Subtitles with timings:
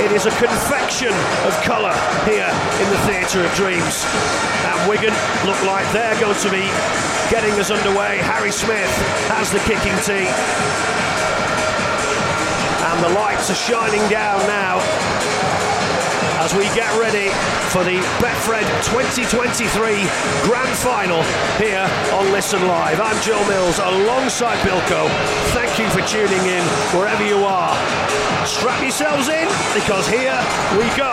[0.00, 1.12] It is a confection
[1.44, 1.92] of colour
[2.24, 2.48] here
[2.80, 4.06] in the Theatre of Dreams.
[4.64, 5.12] And Wigan
[5.44, 6.64] look like they're going to be
[7.28, 8.16] getting us underway.
[8.24, 8.90] Harry Smith
[9.28, 10.24] has the kicking tee.
[12.88, 14.80] And the lights are shining down now
[16.50, 17.28] as we get ready
[17.70, 19.70] for the Betfred 2023
[20.46, 21.22] Grand Final
[21.58, 23.00] here on Listen Live.
[23.00, 25.08] I'm Joe Mills alongside Bilko.
[25.52, 26.64] Thank you for tuning in
[26.96, 27.74] wherever you are.
[28.46, 30.38] Strap yourselves in because here
[30.78, 31.12] we go.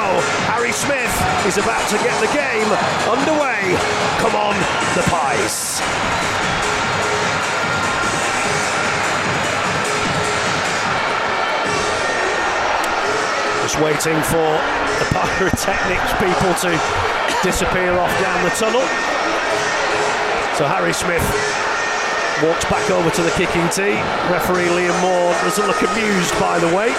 [0.50, 1.14] Harry Smith
[1.45, 2.70] is about to get the game
[3.09, 3.76] underway.
[4.20, 4.56] Come on,
[4.95, 6.27] the Pies.
[13.84, 14.49] Waiting for
[14.98, 16.73] the pyrotechnics people to
[17.44, 18.81] disappear off down the tunnel.
[20.58, 21.22] So Harry Smith
[22.41, 24.02] walks back over to the kicking tee.
[24.34, 26.98] Referee Liam Moore doesn't look amused by the wait.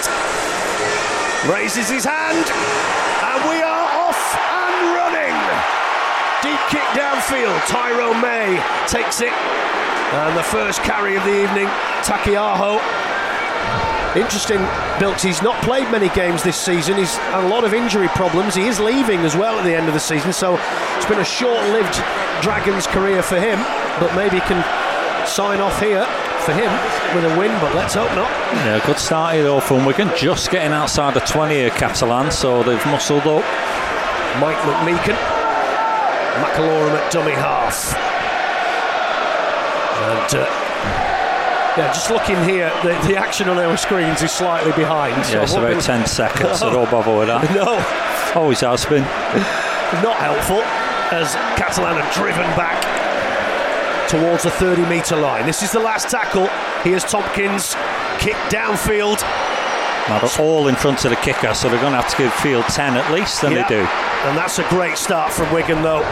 [1.51, 5.35] Raises his hand, and we are off and running.
[6.39, 7.59] Deep kick downfield.
[7.67, 8.55] Tyrone May
[8.87, 9.33] takes it.
[10.15, 11.67] And the first carry of the evening,
[12.07, 12.79] Taukei'aho
[14.15, 14.57] Interesting,
[14.99, 15.21] Bilks.
[15.21, 16.97] He's not played many games this season.
[16.97, 18.55] He's had a lot of injury problems.
[18.55, 20.57] He is leaving as well at the end of the season, so
[20.97, 21.93] it's been a short-lived
[22.41, 23.59] Dragons career for him.
[23.99, 24.65] But maybe he can
[25.27, 26.03] sign off here
[26.41, 26.71] for him
[27.13, 27.51] with a win.
[27.61, 28.29] But let's hope not.
[28.65, 30.09] Yeah, good start here though from Wigan.
[30.17, 32.31] Just getting outside the 20 here, Catalan.
[32.31, 33.45] So they've muscled up.
[34.41, 35.17] Mike McMeeken,
[36.41, 37.93] McIlorum at dummy half,
[40.01, 40.41] and.
[40.41, 40.48] Uh,
[41.79, 45.25] yeah, just looking here, the, the action on our screens is slightly behind.
[45.25, 47.49] So yeah, it's about 10 seconds, so don't bother with that.
[47.55, 47.79] No.
[48.39, 49.03] Always has been.
[50.03, 50.61] Not helpful
[51.15, 52.77] as Catalan are driven back
[54.09, 55.45] towards the 30 metre line.
[55.45, 56.47] This is the last tackle.
[56.83, 57.75] Here's Tomkins,
[58.19, 59.21] kick downfield.
[60.09, 62.33] Now they're all in front of the kicker, so they're going to have to give
[62.33, 63.81] field 10 at least, and they do.
[64.27, 66.03] And that's a great start from Wigan, though,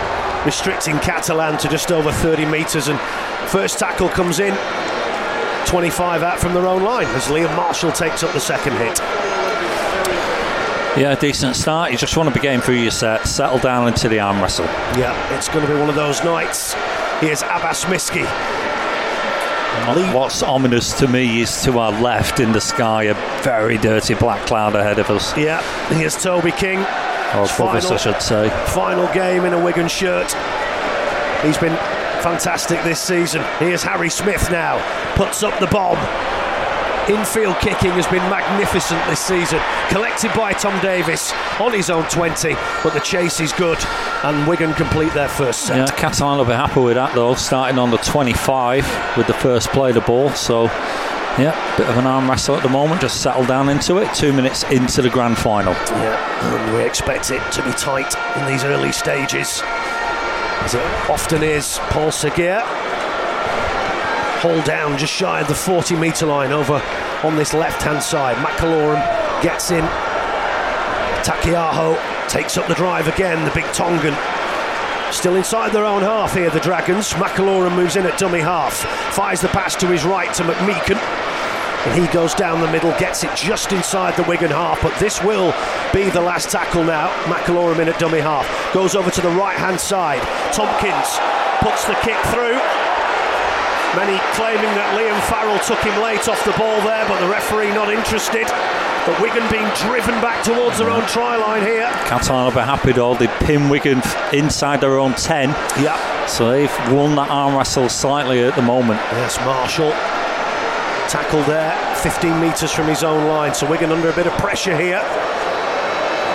[0.45, 2.87] restricting Catalan to just over 30 metres.
[2.87, 2.99] And
[3.49, 4.53] first tackle comes in,
[5.67, 8.97] 25 out from their own line as Liam Marshall takes up the second hit.
[10.97, 11.91] Yeah, decent start.
[11.91, 14.65] You just want to be getting through your set, settle down into the arm wrestle.
[14.97, 16.73] Yeah, it's going to be one of those nights.
[17.19, 18.25] Here's Abbas Miski.
[20.13, 23.13] What's ominous to me is to our left in the sky a
[23.43, 25.37] very dirty black cloud ahead of us.
[25.37, 25.61] Yeah,
[25.93, 26.79] here's Toby King.
[26.79, 28.49] Oh, or above us, I should say.
[28.67, 30.31] Final game in a Wigan shirt.
[31.43, 31.77] He's been
[32.27, 33.41] fantastic this season.
[33.57, 34.75] Here's Harry Smith now,
[35.15, 35.95] puts up the bomb.
[37.07, 39.61] Infield kicking has been magnificent this season.
[39.87, 43.77] Collected by Tom Davies on his own 20, but the chase is good,
[44.25, 45.77] and Wigan complete their first set.
[45.77, 49.69] Yeah, Catalan will be happy with that though, starting on the 25 with the first
[49.69, 50.29] play of the ball.
[50.31, 50.65] So,
[51.39, 54.13] yeah, bit of an arm wrestle at the moment, just settle down into it.
[54.13, 55.71] Two minutes into the grand final.
[55.71, 59.63] Yeah, and we expect it to be tight in these early stages
[60.63, 61.79] as it often is.
[61.89, 62.61] Paul Seguier,
[64.39, 66.81] hauled down just shy of the 40 metre line over
[67.23, 68.37] on this left hand side.
[68.37, 69.01] McIlorum
[69.41, 69.83] gets in.
[71.23, 71.97] Taukei'aho
[72.29, 74.15] takes up the drive again, the big Tongan.
[75.11, 77.13] Still inside their own half here, the Dragons.
[77.13, 78.73] McIlorum moves in at dummy half,
[79.13, 81.36] fires the pass to his right to McMeeken.
[81.87, 84.81] And he goes down the middle, gets it just inside the Wigan half.
[84.81, 85.55] But this will
[85.93, 87.07] be the last tackle now.
[87.31, 88.43] McIlorum in at dummy half.
[88.73, 90.19] Goes over to the right hand side.
[90.51, 91.15] Tomkins
[91.63, 92.59] puts the kick through.
[93.95, 97.71] Many claiming that Liam Farrell took him late off the ball there, but the referee
[97.71, 98.43] not interested.
[99.07, 101.87] But Wigan being driven back towards their own try line here.
[102.03, 103.15] Catalan will be happy though.
[103.15, 104.01] They pin Wigan
[104.33, 105.51] inside their own 10.
[105.79, 105.95] Yeah.
[106.27, 108.99] So they've won that arm wrestle slightly at the moment.
[109.15, 109.95] Yes, Marshall
[111.09, 111.73] Tackle there,
[112.03, 113.53] 15 metres from his own line.
[113.53, 114.99] So Wigan under a bit of pressure here.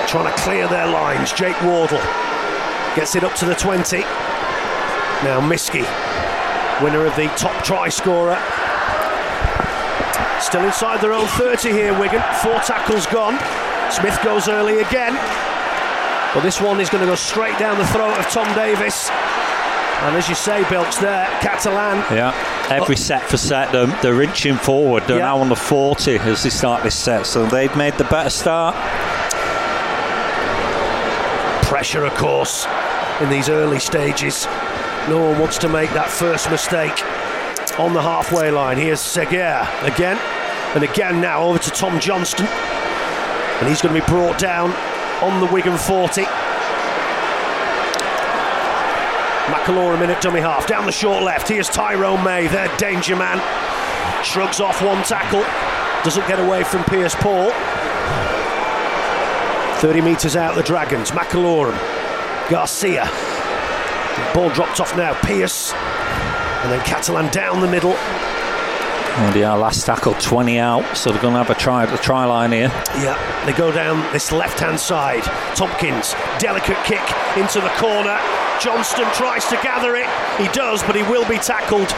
[0.08, 1.30] Trying to clear their lines.
[1.32, 2.00] Jake Wardle
[2.96, 3.98] gets it up to the 20.
[5.24, 5.84] Now Miski,
[6.82, 8.38] winner of the top try scorer.
[10.40, 12.22] Still inside their own 30 here, Wigan.
[12.42, 13.38] Four tackles gone.
[13.90, 15.14] Smith goes early again.
[16.32, 19.10] But this one is going to go straight down the throat of Tom Davies.
[20.02, 21.98] And as you say, Bilks there, Catalan.
[22.12, 22.34] Yeah,
[22.68, 22.98] every oh.
[22.98, 25.04] set for set, they're, they're inching forward.
[25.06, 25.26] They're yeah.
[25.26, 28.74] now on the 40 as they start this set, so they've made the better start.
[31.64, 32.66] Pressure, of course,
[33.20, 34.46] in these early stages.
[35.08, 37.00] No one wants to make that first mistake
[37.78, 38.78] on the halfway line.
[38.78, 40.18] Here's Seguier again,
[40.74, 42.48] and again now over to Tom Johnstone.
[42.48, 44.72] And he's going to be brought down
[45.22, 46.22] on the Wigan 40.
[49.52, 50.66] McIlorum in at dummy half.
[50.66, 51.46] Down the short left.
[51.48, 53.36] Here's Tyrone May, their danger man.
[54.24, 55.44] Shrugs off one tackle.
[56.04, 57.50] Doesn't get away from Pearce-Paul.
[59.80, 61.10] 30 metres out, the Dragons.
[61.10, 61.76] McIlorum,
[62.48, 63.10] Garcia.
[64.32, 65.12] Ball dropped off now.
[65.20, 65.72] Pearce.
[65.72, 67.92] And then Catalan down the middle.
[67.92, 71.98] And yeah, last tackle 20 out, so they're going to have a try at the
[71.98, 72.68] try line here.
[72.96, 75.24] Yeah, they go down this left hand side.
[75.54, 77.02] Tomkins, delicate kick
[77.36, 78.18] into the corner.
[78.60, 80.06] Johnstone tries to gather it.
[80.40, 81.90] He does, but he will be tackled.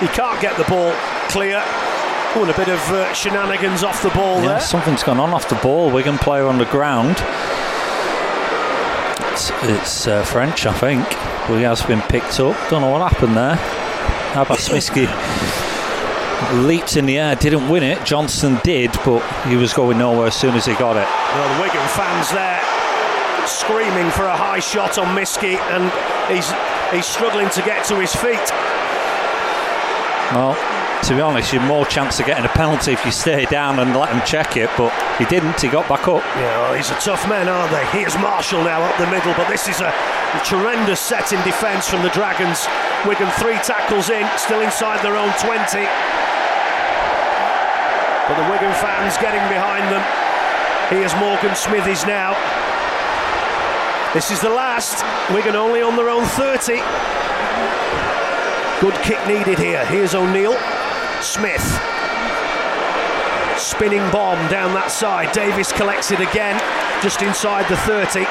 [0.00, 0.92] He can't get the ball
[1.28, 1.62] clear.
[2.34, 4.60] Oh, and a bit of uh, shenanigans off the ball Yeah, there.
[4.60, 5.90] something's gone on off the ball.
[5.90, 7.16] Wigan player on the ground.
[9.32, 11.04] It's, it's uh, French, I think.
[11.48, 12.56] But he has been picked up.
[12.70, 13.58] Don't know what happened there.
[14.40, 15.06] Abbas Miski
[16.66, 18.04] leaped in the air, didn't win it.
[18.04, 21.08] Johnstone did, but he was going nowhere as soon as he got it.
[21.34, 22.60] Well, the Wigan fans there
[23.46, 25.90] screaming for a high shot on Miski, and
[26.30, 26.48] he's
[26.92, 28.42] he's struggling to get to his feet.
[30.32, 30.56] Well,
[31.04, 33.94] to be honest, you've more chance of getting a penalty if you stay down and
[33.96, 35.60] let him check it, but he didn't.
[35.60, 36.22] He got back up.
[36.38, 37.84] Yeah, well, these are tough men, aren't they?
[37.90, 39.92] Here's Marshall now up the middle, but this is a
[40.44, 42.66] tremendous set in defence from the Dragons.
[43.04, 45.58] Wigan three tackles in, still inside their own 20.
[48.30, 50.00] But the Wigan fans getting behind them.
[50.88, 52.38] Here's Morgan Smithies now.
[54.14, 55.02] This is the last.
[55.34, 56.74] Wigan only on their own 30.
[58.82, 59.86] Good kick needed here.
[59.86, 60.52] Here's O'Neill.
[61.22, 61.62] Smith.
[63.56, 65.32] Spinning bomb down that side.
[65.32, 66.60] Davies collects it again,
[67.02, 68.26] just inside the 30.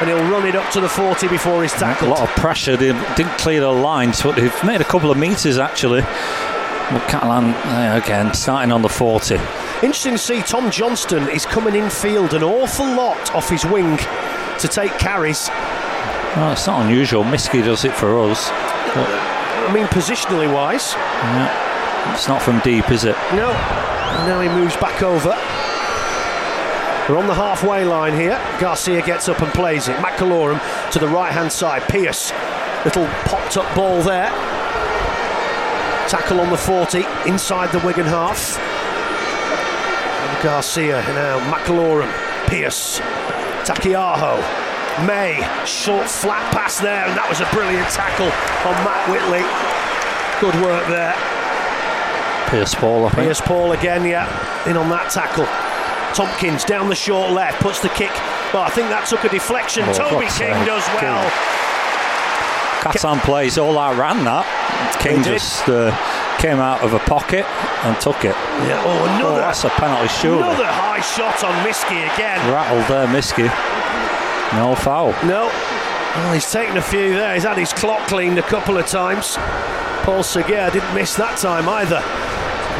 [0.00, 2.10] And he'll run it up to the 40 before he's tackled.
[2.10, 2.78] A lot of pressure.
[2.78, 6.00] They didn't clear the lines, but they've made a couple of metres actually.
[6.00, 7.50] But Catalan
[8.02, 9.34] again starting on the 40.
[9.82, 13.98] Interesting to see Tom Johnstone is coming in field an awful lot off his wing
[14.58, 15.48] to take carries.
[16.36, 17.24] Well, it's not unusual.
[17.24, 18.50] Miski does it for us.
[18.50, 20.94] I mean, positionally wise.
[22.14, 23.16] It's not from deep, is it?
[23.32, 23.52] No.
[24.26, 25.30] Now he moves back over.
[27.08, 28.38] We're on the halfway line here.
[28.60, 29.96] Garcia gets up and plays it.
[29.96, 30.60] McIlorum
[30.92, 31.82] to the right hand side.
[31.88, 32.32] Pearce,
[32.84, 34.28] little popped up ball there.
[36.08, 38.58] Tackle on the 40 inside the Wigan half.
[38.58, 41.38] And Garcia now.
[41.50, 42.10] McIlorum,
[42.46, 43.00] Pearce,
[43.64, 44.38] Taukei'aho,
[45.06, 48.26] May, short flat pass there, and that was a brilliant tackle
[48.66, 49.46] on Matt Whitley.
[50.42, 51.14] Good work there.
[52.50, 53.24] Pearce-Paul, I think.
[53.24, 54.26] Here's Paul again, yeah,
[54.68, 55.46] in on that tackle.
[56.14, 58.10] Tomkins down the short left, puts the kick.
[58.52, 59.84] Well, I think that took a deflection.
[59.86, 60.66] Oh, Toby King sake.
[60.66, 61.22] does well.
[62.80, 64.46] Catalan plays all outran that.
[65.00, 65.92] King just uh,
[66.38, 67.44] came out of a pocket
[67.84, 68.34] and took it.
[68.66, 70.38] Yeah, oh, Oh, another, that's a penalty, surely.
[70.42, 72.38] another high shot on Miski again.
[72.52, 73.46] Rattled there, Miski.
[74.56, 75.10] No foul.
[75.26, 75.46] No,
[76.16, 77.34] well, he's taken a few there.
[77.34, 79.36] He's had his clock cleaned a couple of times.
[80.04, 82.00] Paul Seguier didn't miss that time either.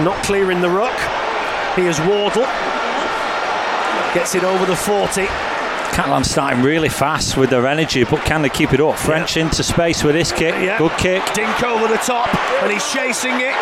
[0.05, 0.97] Not clearing the ruck.
[1.77, 2.47] Here's Wardle.
[4.15, 5.27] Gets it over the 40.
[5.99, 8.95] Catalan starting really fast with their energy, but can they keep it up?
[8.97, 10.55] French into space with this kick.
[10.63, 10.79] Yeah.
[10.79, 11.27] Good kick.
[11.35, 12.31] Dink over the top,
[12.63, 13.59] and he's chasing it.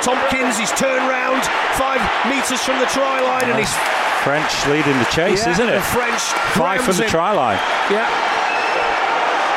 [0.00, 1.44] Tomkins, he's turned round
[1.76, 2.00] five
[2.32, 3.76] metres from the try line, and he's
[4.24, 5.76] French leading the chase, yeah, isn't it?
[5.76, 6.22] the French
[6.56, 7.60] Five from the try line.
[7.92, 8.08] Yeah,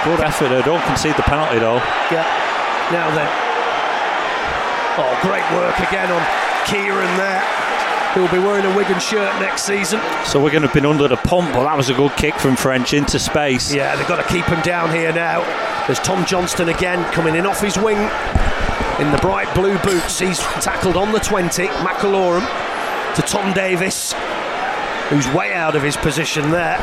[0.04, 0.64] Good effort there.
[0.64, 1.80] Don't concede the penalty though.
[2.12, 2.28] yeah.
[2.92, 3.32] Now then,
[5.00, 6.20] oh, great work again on
[6.68, 7.69] Keighran there.
[8.14, 10.02] Who'll be wearing a Wigan shirt next season?
[10.26, 12.34] So we're going to have been under the pump, but that was a good kick
[12.36, 13.72] from French into space.
[13.72, 15.42] Yeah, they've got to keep him down here now.
[15.86, 17.98] There's Tom Johnstone again coming in off his wing
[19.00, 20.18] in the bright blue boots.
[20.18, 21.68] He's tackled on the 20.
[21.68, 22.42] McIlorum
[23.16, 24.14] to Tom Davies,
[25.10, 26.78] who's way out of his position there.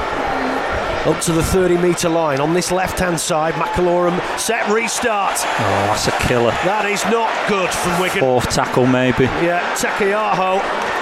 [1.06, 3.54] Up to the 30 metre line on this left hand side.
[3.54, 5.34] McIlorum set restart.
[5.40, 6.52] Oh, that's a killer.
[6.64, 8.20] That is not good from Wigan.
[8.20, 9.24] Fourth tackle, maybe.
[9.24, 10.95] Yeah, Taukei'aho.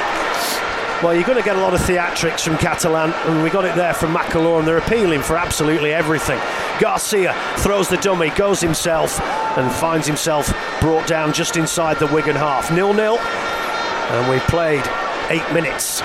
[1.04, 3.76] Well, you're going to get a lot of theatrics from Catalan, and we got it
[3.76, 4.64] there from McIlorum.
[4.64, 6.40] They're appealing for absolutely everything.
[6.80, 12.34] Garcia throws the dummy, goes himself, and finds himself brought down just inside the Wigan
[12.34, 12.72] half.
[12.72, 14.82] Nil nil, and we've played
[15.28, 16.00] eight minutes.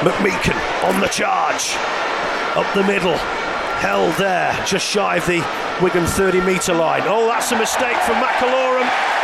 [0.00, 0.56] McMeeken
[0.88, 1.76] on the charge,
[2.56, 3.18] up the middle,
[3.84, 5.44] held there, just shy of the
[5.82, 7.02] Wigan 30 metre line.
[7.04, 9.15] Oh, that's a mistake from McIlorum.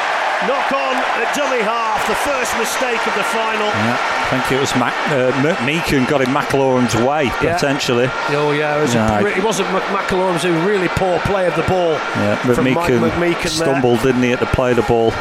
[0.49, 3.67] Knock on at dummy half, the first mistake of the final.
[3.69, 7.55] Yeah, I think it was Mac, uh, McMeeken got in McIlorum's way, Yeah.
[7.55, 8.09] potentially.
[8.31, 11.21] Oh yeah, it, was Yeah, a, I- re- it wasn't Mc- McIlorum's a really poor
[11.21, 11.93] play of the ball.
[11.93, 13.51] Yeah, from Mike McMeeken, McMeeken there.
[13.51, 15.13] stumbled, didn't he, at the play of the ball.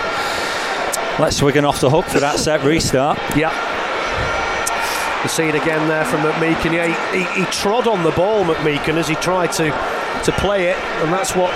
[1.20, 3.20] Let's Wigan off the hook for that set restart.
[3.36, 3.52] Yeah.
[5.22, 6.74] You see it again there from McMeeken.
[6.74, 9.70] Yeah, he, he, he trod on the ball, McMeeken, as he tried to
[10.24, 11.52] to play it, and that's what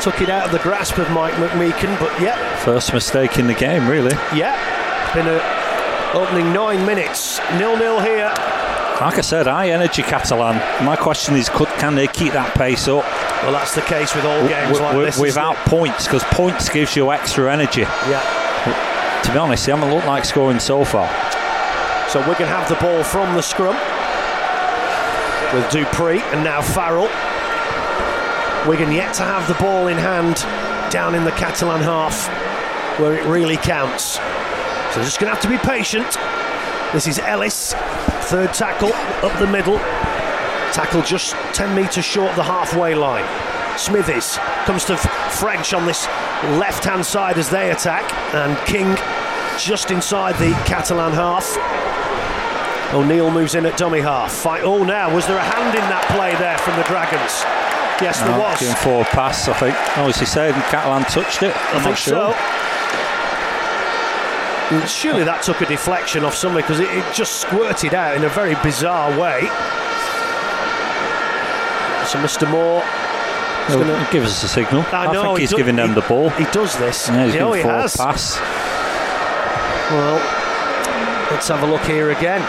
[0.00, 1.98] took it out of the grasp of Mike McMeeken.
[2.00, 4.12] But yeah, First mistake in the game, really.
[4.34, 4.56] yeah,
[5.14, 5.40] been a
[6.18, 8.32] opening nine minutes, nil nil here.
[9.00, 10.56] like I said, high energy Catalan.
[10.84, 13.04] My question is, could, can they keep that pace up?
[13.42, 15.18] Well, that's the case with all games w- like w- this.
[15.18, 17.82] without points, because points gives you extra energy.
[17.82, 19.22] Yeah.
[19.24, 21.08] To be honest, they haven't looked like scoring so far.
[22.08, 23.76] So Wigan have the ball from the scrum
[25.54, 27.08] with Dupree and now Farrell.
[28.68, 30.36] Wigan yet to have the ball in hand
[30.92, 32.28] down in the Catalan half
[32.98, 34.18] where it really counts.
[34.94, 36.06] So just going to have to be patient.
[36.92, 37.72] This is Ellis,
[38.24, 39.78] third tackle up the middle.
[40.72, 43.24] Tackle just 10 metres short of the halfway line.
[43.78, 44.36] Smithies
[44.66, 46.06] comes to French on this
[46.58, 48.94] left hand side as they attack, and King
[49.58, 51.56] just inside the Catalan half.
[52.92, 54.32] O'Neill moves in at dummy half.
[54.32, 54.64] Fight.
[54.64, 57.59] Oh, now was there a hand in that play there from the Dragons?
[58.00, 58.58] Yes, there No, was.
[58.60, 59.76] Giving forward pass, I think.
[59.98, 61.54] Oh, as he said, Catalan touched it.
[61.74, 62.32] I'm I not sure.
[62.32, 62.34] so.
[64.86, 68.28] Surely that took a deflection off somebody because it, it just squirted out in a
[68.28, 69.40] very bizarre way.
[72.06, 72.48] So Mr.
[72.48, 72.82] Moore
[73.68, 74.08] is going to.
[74.12, 74.84] give us a signal.
[74.92, 76.30] I know, think he he's do- giving them he- the ball.
[76.30, 77.08] He does this.
[77.08, 77.96] Yeah, he's oh, giving he has.
[77.96, 78.38] pass.
[79.90, 80.16] Well,
[81.32, 82.40] let's have a look here again.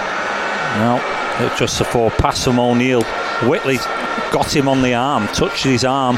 [0.77, 1.01] No,
[1.45, 3.01] it's just a four pass from O'Neill.
[3.49, 3.77] Whitley
[4.31, 6.15] got him on the arm, touched his arm.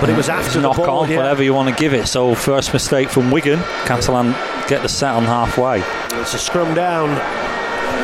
[0.00, 1.00] But it was after the knock ball.
[1.00, 1.16] on, yeah.
[1.16, 2.06] whatever you want to give it.
[2.06, 3.58] So first mistake from Wigan.
[3.86, 4.32] Catalan
[4.68, 5.80] get the set on halfway.
[6.20, 7.08] It's a scrum down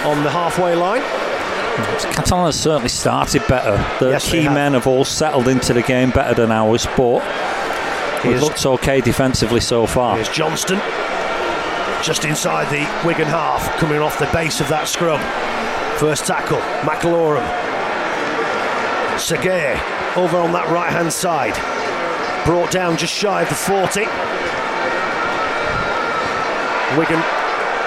[0.07, 1.02] on the halfway line.
[2.14, 3.76] Catalan has certainly started better.
[3.99, 4.54] The Yes, key have.
[4.54, 7.23] men have all settled into the game better than ours, but
[8.25, 10.16] it looks okay defensively so far.
[10.16, 10.81] Here's Johnstone,
[12.02, 15.21] just inside the Wigan half, coming off the base of that scrum.
[15.99, 17.71] First tackle, McIlorum.
[19.22, 19.76] Seguier
[20.16, 21.54] over on that right hand side.
[22.44, 24.00] Brought down just shy of the 40.
[26.98, 27.22] Wigan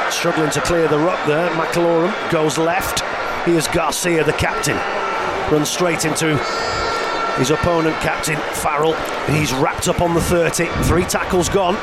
[0.10, 1.50] struggling to clear the ruck there.
[1.52, 3.02] McIlorum goes left.
[3.46, 4.78] Here's Garcia, the captain.
[5.52, 6.38] Runs straight into
[7.38, 8.94] his opponent, Captain Farrell.
[9.28, 10.68] He's wrapped up on the 30.
[10.86, 11.76] Three tackles gone.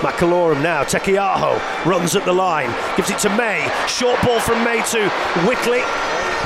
[0.00, 0.82] McIlorum now.
[0.82, 2.74] Taukei'aho runs at the line.
[2.96, 3.70] Gives it to May.
[3.86, 5.08] Short ball from May to
[5.46, 5.82] Whitley,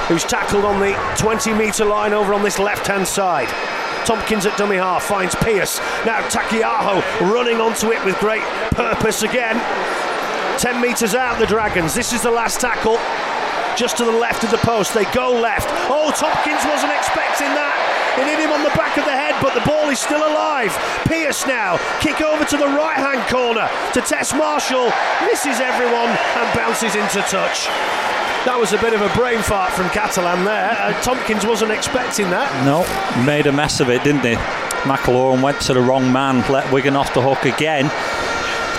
[0.09, 3.49] who's tackled on the 20 metre line over on this left hand side.
[4.05, 5.79] Tomkins at dummy half finds Pearce.
[6.07, 9.57] Now Taukei'aho running onto it with great purpose again.
[10.59, 11.95] 10 metres out, the Dragons.
[11.95, 12.99] This is the last tackle.
[13.77, 14.95] Just to the left of the post.
[14.95, 15.69] They go left.
[15.93, 17.77] Oh, Tomkins wasn't expecting that.
[18.19, 20.75] It hit him on the back of the head, but the ball is still alive.
[21.07, 21.79] Pearce now.
[22.01, 24.91] Kick over to the right hand corner to Tess Marshall.
[25.23, 27.69] Misses everyone and bounces into touch.
[28.49, 30.71] That was a bit of a brain fart from Catalan there.
[30.81, 32.49] Uh, Tomkins wasn't expecting that.
[32.65, 32.81] No,
[33.27, 34.37] made a mess of it, didn't he?
[34.89, 37.91] McIlorum went to the wrong man, let Wigan off the hook again.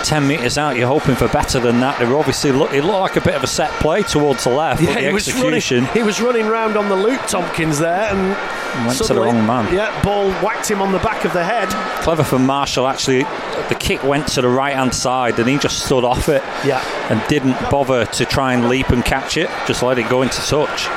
[0.02, 2.00] 10 metres out, you're hoping for better than that.
[2.00, 4.50] They were obviously look, it looked like a bit of a set play towards the
[4.50, 5.94] left, but the he was execution running.
[5.94, 9.72] He was running round on the loop, Tomkins there, and went to the wrong man.
[9.72, 11.68] Yeah, ball whacked him on the back of the head.
[12.02, 13.22] Clever for Marshall, actually.
[13.70, 16.82] The kick went to the right hand side and he just stood off it Yeah,
[17.08, 20.38] and didn't bother to try and leap and catch it, just let it go into
[20.42, 20.88] touch.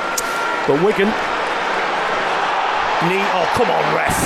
[0.66, 1.08] but Wigan.
[3.08, 3.22] Knee.
[3.32, 4.16] Oh, come on, ref.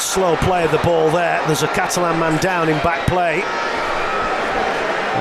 [0.00, 1.44] Slow play of the ball there.
[1.46, 3.42] There's a Catalan man down in back play.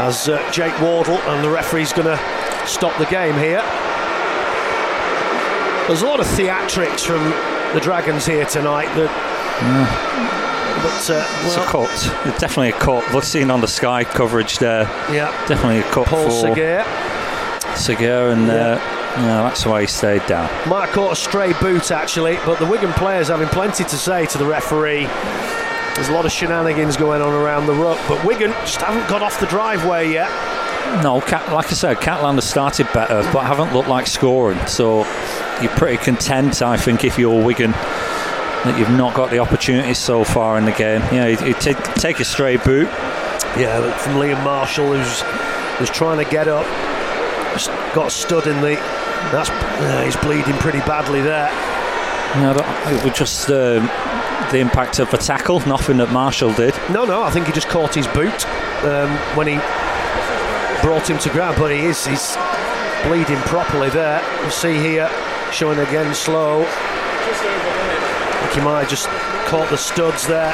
[0.02, 2.20] As uh, Jake Wardle and the referee's going to
[2.68, 3.62] stop the game here.
[5.88, 7.24] There's a lot of theatrics from
[7.74, 8.94] the Dragons here tonight.
[8.96, 10.50] That,
[10.84, 11.90] but uh, It's a cut.
[12.28, 13.12] It's definitely a cut.
[13.14, 14.84] We've seen on the Sky coverage there.
[15.12, 16.48] yeah, Definitely a cut Paul for.
[17.76, 18.54] Seguier, and Yeah.
[18.54, 18.76] uh,
[19.18, 20.50] yeah, that's why he stayed down.
[20.70, 24.26] Might have caught a stray boot actually, but the Wigan players having plenty to say
[24.28, 25.06] to the referee.
[25.96, 29.22] There's a lot of shenanigans going on around the ruck, but Wigan just haven't got
[29.22, 30.30] off the driveway yet.
[31.04, 34.60] No, Cat, like I said, Catalan has started better, but haven't looked like scoring.
[34.68, 35.06] So
[35.62, 37.74] you're pretty content, I think, if you're Wigan,
[38.66, 41.02] that you've not got the opportunities so far in the game.
[41.12, 42.88] Yeah, you, you take, take a stray boot.
[43.58, 45.24] Yeah, from Liam Marshall, who's
[45.80, 46.66] was trying to get up,
[47.94, 48.76] got stood in the.
[49.32, 51.50] That's uh, he's bleeding pretty badly there.
[52.36, 53.86] I it was just um,
[54.52, 56.74] the impact of the tackle, nothing that Marshall did.
[56.90, 58.48] No, no, I think he just caught his boot
[58.84, 59.56] um, when he
[60.82, 62.36] brought him to ground, but he is he's
[63.06, 64.22] bleeding properly there.
[64.44, 65.10] You see here,
[65.52, 66.66] showing again slow.
[68.54, 69.08] I he might have just
[69.48, 70.52] caught the studs there.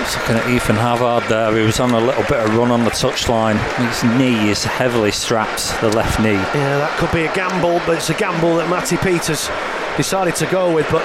[0.00, 2.82] Just looking at Ethan Havard there, he was on a little bit of run on
[2.84, 3.58] the touchline.
[3.88, 6.32] His knee is heavily strapped, the left knee.
[6.32, 9.50] Yeah, that could be a gamble, but it's a gamble that Matty Peters
[9.98, 10.90] decided to go with.
[10.90, 11.02] But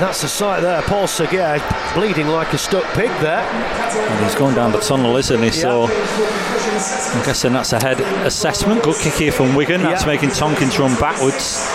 [0.00, 0.80] that's the sight there.
[0.82, 1.60] Paul Seguier
[1.94, 3.44] bleeding like a stuck pig there.
[3.44, 5.46] And he's going down the tunnel, isn't he?
[5.46, 5.50] Yeah.
[5.52, 8.82] So I'm guessing that's a head assessment.
[8.84, 9.82] Good kick here from Wigan.
[9.82, 10.12] That's yeah.
[10.14, 11.68] making Tomkins run backwards.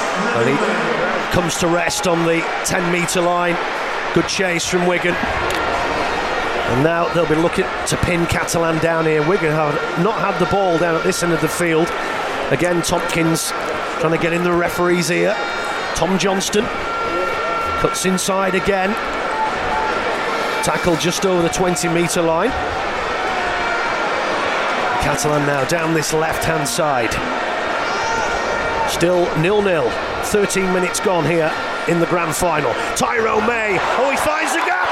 [1.35, 3.57] Comes to rest on the 10 metre line.
[4.13, 5.13] Good chase from Wigan.
[5.13, 9.21] And now they'll be looking to pin Catalan down here.
[9.27, 11.89] Wigan have not had the ball down at this end of the field.
[12.51, 13.49] Again, Tomkins
[13.99, 15.35] trying to get in the referee's ear.
[15.93, 16.63] Tom Johnstone
[17.81, 18.91] cuts inside again.
[20.63, 22.51] Tackle just over the 20 metre line.
[25.03, 27.11] Catalan now down this left hand side.
[28.89, 30.14] Still nil nil.
[30.25, 31.51] 13 minutes gone here
[31.87, 32.73] in the grand final.
[32.95, 33.77] Tyrone May.
[33.97, 34.85] Oh, he finds the gap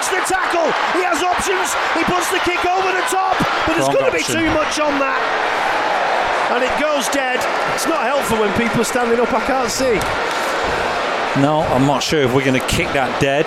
[0.00, 0.64] breaks the tackle.
[0.96, 1.74] He has options.
[1.92, 4.96] He puts the kick over the top, but there's going to be too much on
[5.00, 5.20] that.
[6.52, 7.38] And it goes dead.
[7.74, 9.32] It's not helpful when people are standing up.
[9.32, 10.00] I can't see.
[11.40, 13.46] No, I'm not sure if we're going to kick that dead.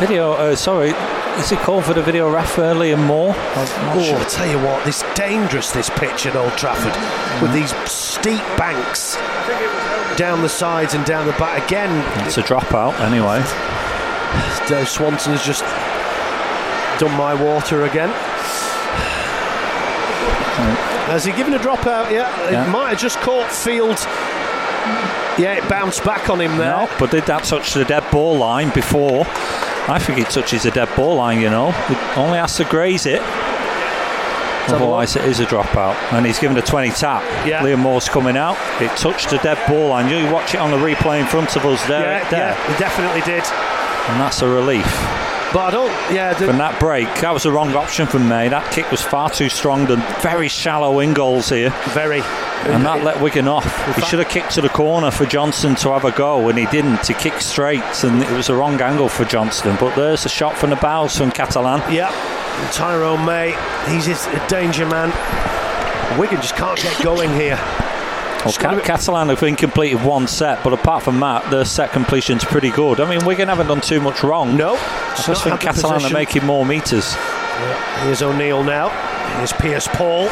[0.00, 0.90] Video, uh, sorry,
[1.38, 3.34] is it called for the video ref early and more?
[3.36, 4.18] Oh, sure.
[4.18, 7.42] I tell you what, this dangerous this pitch at Old Trafford mm-hmm.
[7.42, 9.16] with these steep banks
[10.16, 11.90] down the sides and down the back again.
[12.26, 13.40] It's a dropout anyway.
[14.68, 15.62] Dave Swanson's just
[17.00, 18.10] done my water again.
[21.10, 22.30] Has he given a dropout yet?
[22.52, 22.66] Yeah.
[22.66, 23.98] It might have just caught Field.
[25.38, 26.76] Yeah, it bounced back on him there.
[26.76, 29.24] No, but did that touch the dead ball line before?
[29.88, 31.70] I think it touches the dead ball line, you know.
[31.88, 33.22] It only has to graze it.
[34.68, 35.94] Otherwise, it is a dropout.
[36.12, 37.22] And he's given a 20 tap.
[37.46, 37.62] Yeah.
[37.62, 38.56] Liam Moore's coming out.
[38.80, 40.08] It touched the dead ball line.
[40.08, 42.18] You watch it on the replay in front of us there.
[42.18, 42.40] Yeah, there.
[42.50, 43.44] yeah, he definitely did
[44.10, 44.84] and that's a relief.
[45.52, 46.32] But I don't, yeah.
[46.32, 48.48] The, from that break, that was the wrong option for me.
[48.48, 51.70] That kick was far too strong and very shallow in goals here.
[51.88, 52.20] Very.
[52.70, 53.64] And that let Wigan off.
[53.96, 56.66] He should have kicked to the corner for Johnstone to have a go, and he
[56.66, 57.06] didn't.
[57.06, 59.76] He kicked straight, and it was a wrong angle for Johnstone.
[59.80, 61.80] But there's a shot from the bows from Catalan.
[61.92, 62.10] Yeah.
[62.60, 63.50] And Tyrone May,
[63.92, 65.08] he's a danger man.
[66.18, 67.56] Wigan just can't get going here.
[68.44, 72.44] Well, Cat- Catalan have been completed one set, but apart from that, their set completion's
[72.44, 72.98] pretty good.
[73.00, 74.56] I mean, Wigan haven't done too much wrong.
[74.56, 77.14] No, I just think Catalan are making more meters.
[77.14, 78.04] Yeah.
[78.04, 78.88] Here's O'Neill now.
[79.36, 80.24] Here's Pearce-Paul.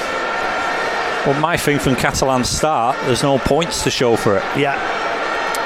[1.27, 4.45] Well, my thing from Catalan's start, there's no points to show for it.
[4.57, 4.77] Yeah.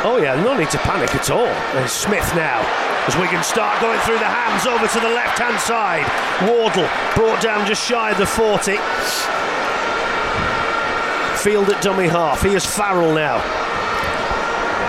[0.05, 1.47] Oh, yeah, no need to panic at all.
[1.75, 2.61] There's Smith now.
[3.07, 6.07] As Wigan start going through the hands over to the left hand side.
[6.49, 8.79] Wardle brought down just shy of the 40.
[11.39, 12.43] Field at dummy half.
[12.43, 13.39] Here's Farrell now.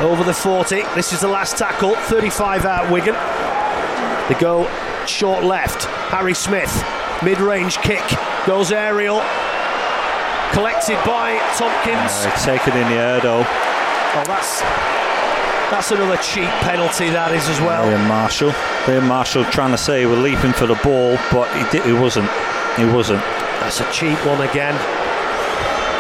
[0.02, 0.82] Over the 40.
[0.96, 1.96] This is the last tackle.
[1.96, 3.16] 35 out Wigan.
[4.30, 4.68] They go
[5.06, 5.86] short left.
[6.10, 6.84] Harry Smith.
[7.24, 8.04] Mid range kick.
[8.46, 9.22] Goes aerial.
[10.54, 12.26] Collected by Tomkins.
[12.26, 13.73] Uh, taken in the air though.
[14.16, 14.62] Oh, that's
[15.74, 17.10] that's another cheap penalty.
[17.10, 17.86] That is as well.
[17.86, 18.52] Liam Marshall.
[18.86, 21.94] Liam Marshall trying to say he was leaping for the ball, but he did, he
[21.94, 22.30] wasn't.
[22.78, 23.22] He wasn't.
[23.60, 24.76] That's a cheap one again.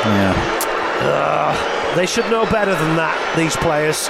[0.05, 0.35] Yeah.
[1.01, 4.09] Uh, they should know better than that, these players.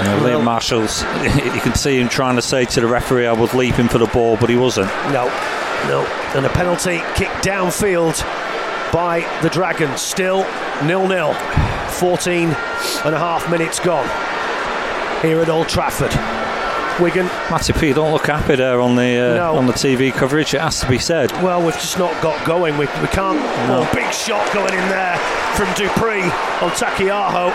[0.00, 1.02] Yeah, Liam Marshall's,
[1.54, 4.06] you can see him trying to say to the referee, I was leaping for the
[4.06, 4.88] ball, but he wasn't.
[5.12, 5.26] No,
[5.88, 6.06] no.
[6.34, 8.16] And a penalty kick downfield
[8.92, 10.00] by the Dragons.
[10.00, 10.46] Still
[10.84, 11.34] nil nil.
[12.00, 14.08] 14 and a half minutes gone
[15.22, 16.12] here at Old Trafford.
[17.00, 17.26] Wigan.
[17.50, 19.56] Matty P, don't look happy there on the uh, no.
[19.56, 20.54] on the TV coverage.
[20.54, 21.32] It has to be said.
[21.42, 22.74] Well, we've just not got going.
[22.74, 23.38] We, we can't.
[23.68, 23.80] No.
[23.80, 25.16] Oh, big shot going in there
[25.56, 26.24] from Dupree
[26.60, 27.52] on Taukei'aho.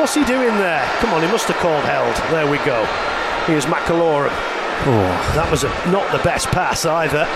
[0.00, 0.84] What's he doing there?
[1.00, 2.14] Come on, he must have called held.
[2.30, 2.84] There we go.
[3.46, 4.30] Here's McIlorum.
[4.30, 5.32] Oh.
[5.34, 7.26] That was a, not the best pass either.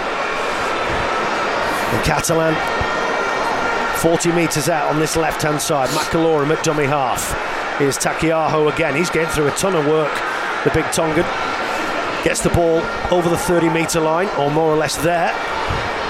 [1.91, 2.55] And Catalan
[4.01, 5.89] 40 metres out on this left hand side.
[5.91, 7.29] McIlorum at dummy half.
[7.79, 8.97] Here's Taukei'aho again.
[8.97, 10.13] He's getting through a ton of work
[10.65, 11.25] the big Tongan.
[12.25, 15.35] Gets the ball over the 30 metre line, or more or less there.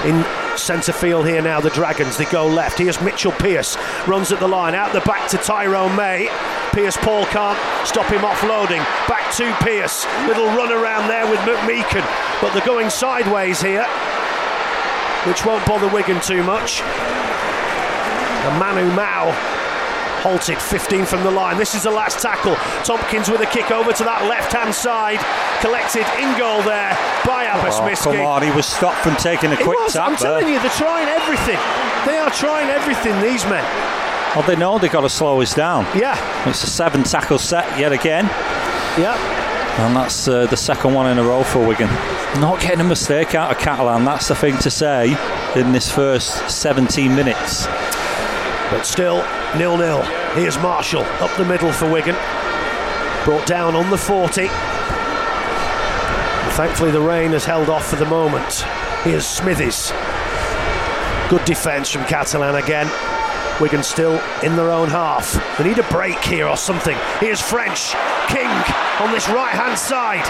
[0.05, 0.25] In
[0.57, 2.17] centre field here now, the Dragons.
[2.17, 2.79] They go left.
[2.79, 3.77] Here's Mitchell Pearce.
[4.07, 4.75] Runs at the line.
[4.75, 6.27] Out the back to Tyrone May.
[6.71, 8.83] Pearce-Paul can't stop him offloading.
[9.07, 10.05] Back to Pearce.
[10.27, 12.05] Little run around there with McMeeken.
[12.41, 13.85] But they're going sideways here,
[15.25, 16.81] which won't bother Wigan too much.
[18.43, 19.31] And Manu Ma'u
[20.21, 21.57] halted 15 from the line.
[21.57, 22.55] This is the last tackle.
[22.85, 25.19] Tomkins with a kick over to that left hand side.
[25.61, 26.93] Collected in goal there
[27.25, 30.09] by Abbas oh, Come on, he was stopped from taking a quick tap.
[30.09, 31.57] I'm telling you, they're trying everything.
[32.05, 33.65] They are trying everything, these men.
[34.35, 35.85] Well, they know they've got to slow us down.
[35.97, 36.15] Yeah.
[36.47, 38.25] It's a seven tackle set yet again.
[38.97, 39.17] Yeah.
[39.79, 41.89] And that's uh, the second one in a row for Wigan.
[42.39, 45.17] Not getting a mistake out of Catalan, that's the thing to say
[45.55, 47.67] in this first 17 minutes.
[48.71, 49.17] But still,
[49.57, 50.01] nil nil.
[50.33, 52.15] Here's Marshall up the middle for Wigan.
[53.25, 54.47] Brought down on the 40.
[56.55, 58.63] Thankfully, the rain has held off for the moment.
[59.03, 59.91] Here's Smithies.
[61.29, 62.89] Good defence from Catalan again.
[63.59, 65.33] Wigan still in their own half.
[65.57, 66.97] They need a break here or something.
[67.19, 67.93] Here's French.
[68.27, 68.49] King
[68.99, 70.25] on this right hand side.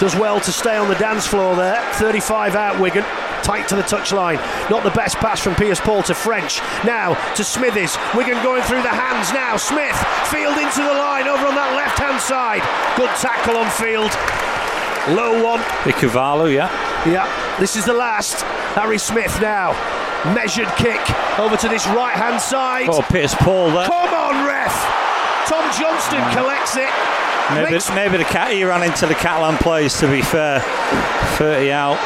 [0.00, 1.82] Does well to stay on the dance floor there.
[1.94, 3.04] 35 out Wigan.
[3.42, 4.36] Tight to the touchline.
[4.70, 6.60] Not the best pass from Pearce-Paul to French.
[6.84, 7.96] Now to Smithies.
[8.14, 9.56] Wigan going through the hands now.
[9.56, 9.96] Smith.
[10.30, 12.62] Field into the line over on that left hand side.
[12.96, 14.12] Good tackle on field.
[15.16, 15.60] Low one.
[15.88, 16.68] Ikuvalu, yeah.
[17.08, 17.24] Yeah,
[17.58, 18.42] this is the last.
[18.76, 19.72] Harry Smith now.
[20.34, 21.00] Measured kick
[21.38, 22.88] over to this right hand side.
[22.90, 23.86] Oh, Pearce-Paul there.
[23.86, 24.74] Come on, ref.
[25.46, 26.90] Tom Johnstone collects it.
[27.54, 29.98] Maybe, Makes- maybe the cat he ran into the Catalan players.
[30.00, 30.60] To be fair,
[31.38, 31.96] 30 out.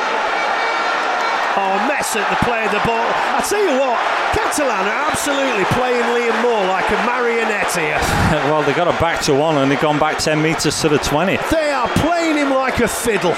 [1.54, 3.04] Oh, mess at the play of the ball.
[3.36, 4.00] I tell you what,
[4.32, 7.98] Catalan are absolutely playing Liam Moore like a marionette here.
[8.48, 10.98] well, they got it back to one, and they've gone back 10 metres to the
[10.98, 11.38] 20.
[11.50, 13.32] They are playing him like a fiddle.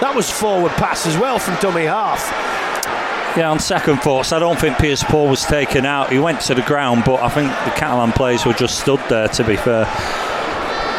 [0.00, 2.22] That was forward pass as well from dummy half.
[3.36, 6.10] Yeah, on second thoughts, I don't think Pearce-Paul was taken out.
[6.10, 9.28] He went to the ground, but I think the Catalan players were just stood there.
[9.28, 9.84] To be fair,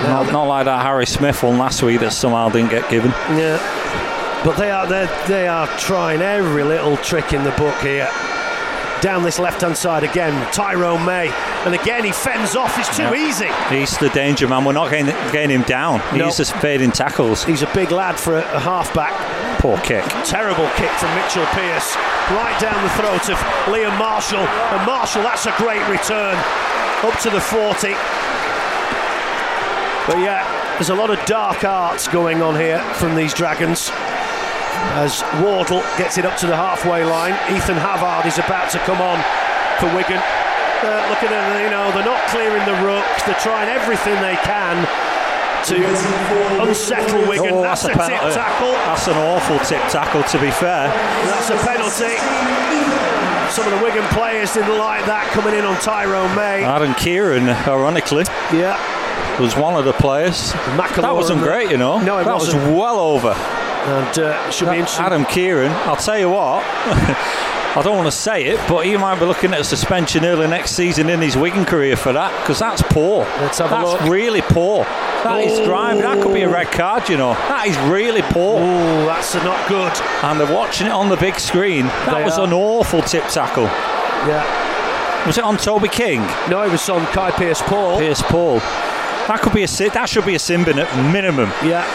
[0.04, 3.12] not, not like that Harry Smith one last week that somehow didn't get given.
[3.36, 3.58] Yeah,
[4.44, 4.88] but they are
[5.28, 8.10] they are trying every little trick in the book here.
[9.02, 11.30] Down this left-hand side again, Tyrone May,
[11.66, 12.78] and again he fends off.
[12.78, 13.14] It's too Yeah.
[13.14, 13.50] easy.
[13.70, 14.66] He's the danger man.
[14.66, 16.02] We're not getting, getting him down.
[16.14, 16.26] No.
[16.26, 17.46] He's just fading tackles.
[17.46, 19.14] He's a big lad for a, a halfback.
[19.60, 20.04] Poor kick.
[20.26, 21.96] Terrible kick from Mitchell Pearce,
[22.32, 23.38] right down the throat of
[23.72, 24.40] Liam Marshall.
[24.40, 26.36] And Marshall, that's a great return,
[27.04, 27.94] up to the 40.
[30.08, 33.92] But yeah, there's a lot of dark arts going on here from these Dragons.
[35.00, 39.02] As Wardle gets it up to the halfway line, Ethan Havard is about to come
[39.02, 39.20] on
[39.80, 40.20] for Wigan.
[40.80, 44.36] Uh, look at them, you know, they're not clearing the rucks, they're trying everything they
[44.48, 44.88] can
[45.68, 45.76] to
[46.64, 47.54] unsettle Wigan.
[47.54, 48.72] Oh, that's, a, tip tackle.
[48.72, 50.24] That's an awful tip tackle.
[50.24, 50.88] To be fair,
[51.28, 52.16] That's a penalty.
[53.52, 56.64] Some of the Wigan players didn't like that coming in on Tyrone May.
[56.64, 58.78] Aaron Keighran, ironically, yeah,
[59.42, 60.54] was one of the players.
[60.78, 62.00] McElroy That wasn't great, you know.
[62.00, 62.64] No, it that wasn't.
[62.64, 63.36] was well over.
[63.86, 65.06] And uh, should be interesting.
[65.06, 66.64] Adam Keighran, I'll tell you what.
[67.76, 70.48] I don't want to say it, but he might be looking at a suspension early
[70.48, 73.20] next season in his Wigan career for that, because that's poor.
[73.42, 74.02] Let's have a that's look.
[74.12, 74.84] really poor.
[75.24, 75.66] That is Oh.
[75.66, 76.02] driving.
[76.02, 77.34] That could be a red card, you know.
[77.34, 78.60] That is really poor.
[78.60, 79.94] Ooh, that's not good.
[80.24, 81.86] And they're watching it on the big screen.
[81.86, 82.48] That They was are.
[82.48, 83.66] an awful tip tackle.
[84.28, 84.44] Yeah.
[85.28, 86.22] Was it on Toby King?
[86.50, 88.00] No, it was on Kai Pearce-Paul.
[88.00, 88.60] Pierce Paul.
[89.28, 89.68] That could be a.
[89.68, 91.52] That should be a sin bin at minimum.
[91.64, 91.86] Yeah.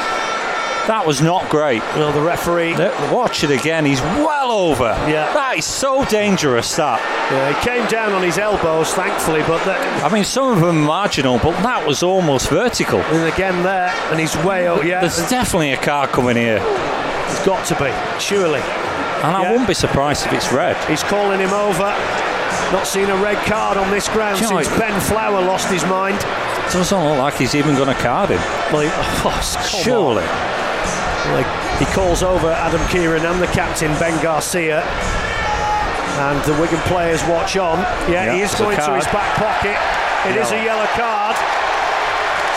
[0.86, 1.80] That was not great.
[1.96, 2.74] Well, the referee.
[3.10, 3.84] Watch it again.
[3.86, 4.94] He's well over.
[5.08, 5.32] Yeah.
[5.32, 6.76] That is so dangerous.
[6.76, 7.00] That.
[7.32, 10.68] Yeah, he came down on his elbows, thankfully, but that, I mean, some of them
[10.82, 13.00] are marginal, but that was almost vertical.
[13.00, 14.84] and again there, and he's way out.
[14.84, 18.60] Yeah, There's definitely a car coming here, it's got to be, surely.
[18.60, 20.76] and I wouldn't be surprised if it's red.
[20.88, 21.96] He's calling him over.
[22.72, 24.78] Not seen a red card on this ground Do you know since?
[24.78, 26.16] Ben Flower lost his mind.
[26.16, 28.40] It doesn't look like he's even going to card him.
[28.72, 30.53] Well, he- oh, come on.
[31.78, 37.56] He calls over Adam Keighran and the captain Ben Garcia, and the Wigan players watch
[37.56, 37.78] on.
[38.10, 39.76] Yeah, Yeah, he is going to his back pocket.
[40.30, 41.36] It is a yellow card.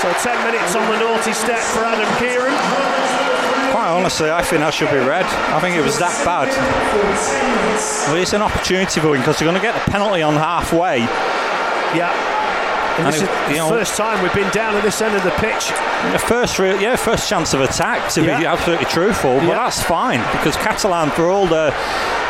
[0.04, 2.54] So 10 minutes on the naughty step for Adam Keighran.
[3.72, 5.26] Quite honestly, I think that should be red.
[5.52, 6.48] I think it was that bad.
[8.08, 11.00] Well, it's an opportunity for him because they're going to get the penalty on halfway.
[11.98, 12.14] Yeah.
[12.98, 15.02] And And this it- is the you know- first time we've been down at this
[15.02, 15.72] end of the pitch.
[16.12, 18.10] The first, real, yeah, first chance of attack.
[18.10, 18.40] To Yeah.
[18.40, 19.56] be absolutely truthful, but Yeah.
[19.56, 21.74] that's fine because Catalan, for all the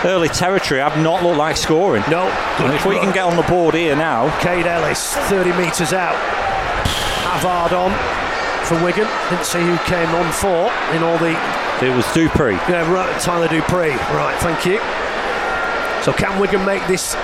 [0.06, 2.04] early territory, have not looked like scoring.
[2.10, 2.30] No.
[2.60, 6.16] And if we can get on the board here now, Kaide Ellis, 30 metres out.
[7.24, 7.92] Havard on
[8.64, 9.08] for Wigan.
[9.30, 11.36] Didn't see who came on for in all the
[11.82, 12.58] it was Dupree.
[12.68, 13.92] Yeah, right, Tyler Dupree.
[14.14, 14.80] Right, thank you.
[16.02, 17.16] So can Wigan make this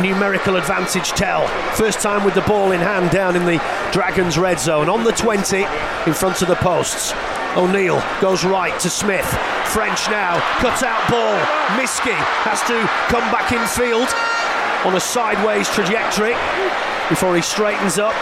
[0.00, 1.46] numerical advantage tell?
[1.74, 4.88] First time with the ball in hand down in the Dragons red zone.
[4.88, 5.58] On the 20
[6.06, 7.12] in front of the posts.
[7.56, 9.26] O'Neill goes right to Smith.
[9.72, 11.38] French now, cut out ball.
[11.76, 12.76] Miski has to
[13.08, 14.08] come back in field
[14.86, 16.34] on a sideways trajectory
[17.08, 18.14] before he straightens up.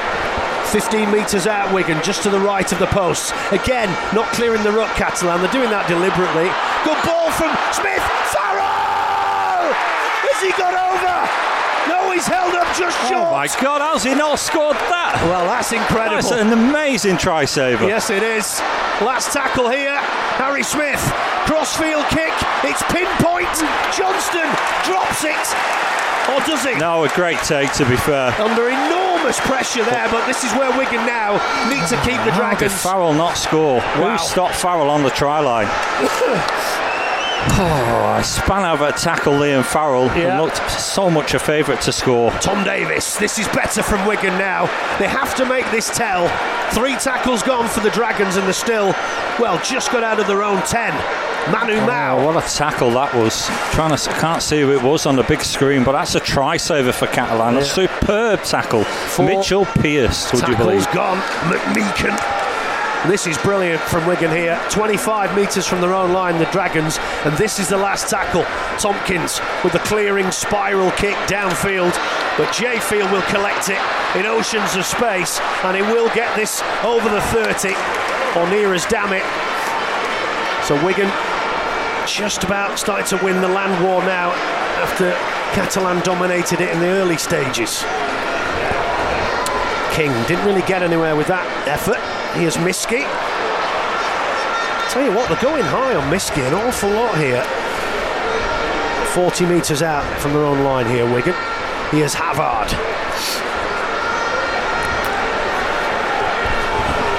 [0.73, 3.33] 15 metres out, Wigan, just to the right of the posts.
[3.53, 5.41] Again, not clearing the ruck, Catalan.
[5.41, 6.51] They're doing that deliberately.
[6.83, 8.03] Good ball from Smith.
[8.35, 9.71] Farrell!
[10.27, 11.56] Has he got over?
[11.89, 13.29] No, he's held up just oh short.
[13.29, 15.19] Oh my God, how's he not scored that?
[15.29, 16.17] Well, that's incredible.
[16.17, 17.87] That's an amazing try saver.
[17.87, 18.61] Yes, it is.
[19.01, 19.97] Last tackle here.
[20.37, 21.01] Harry Smith.
[21.47, 22.35] Crossfield kick.
[22.65, 23.53] It's pinpoint.
[23.95, 24.51] Johnstone
[24.85, 25.47] drops it.
[26.29, 26.75] Or does he?
[26.75, 28.35] No, a great take to be fair.
[28.41, 31.39] Under enormous pressure there, but this is where Wigan now
[31.71, 33.79] need to keep the How did Farrell not score?
[33.79, 34.17] Wow.
[34.17, 35.69] Who stopped Farrell on the try line?
[37.59, 40.33] oh, I span out of a tackle Liam Farrell Yeah.
[40.39, 42.31] and looked so much a favourite to score.
[42.41, 44.67] Tom Davies, this is better from Wigan now.
[44.99, 46.29] They have to make this tell.
[46.73, 48.87] Three tackles gone for the Dragons, and they're still,
[49.39, 50.93] well, just got out of their own 10.
[51.53, 52.19] Manu Ma'u.
[52.19, 53.47] Oh, what a tackle that was.
[53.73, 56.21] Trying to, I can't see who it was on the big screen, but that's a
[56.21, 57.57] try saver for Catalan.
[57.59, 58.85] A superb tackle.
[59.25, 60.91] Mitchell Pearce, would you Tackles believe?
[60.93, 61.19] gone.
[63.05, 64.61] This is brilliant from Wigan here.
[64.71, 68.43] 25 metres from their own line, the Dragons, and this is the last tackle.
[68.81, 71.93] Tomkins with the clearing spiral kick downfield,
[72.37, 73.79] but Jai Field will collect it
[74.17, 77.75] in oceans of space, and he will get this over the 30
[78.41, 79.23] or near as damn it.
[80.67, 81.11] So Wigan
[82.07, 84.33] just about starting to win the land war now
[84.83, 85.13] after
[85.55, 87.85] Catalan dominated it in the early stages.
[89.95, 92.16] King didn't really get anywhere with that effort.
[92.37, 93.01] Here's Miski.
[94.91, 97.43] Tell you what, they're going high on Miski an awful lot here.
[99.15, 101.35] 40 metres out from their own line here, Wigan.
[101.91, 102.69] Here's Havard.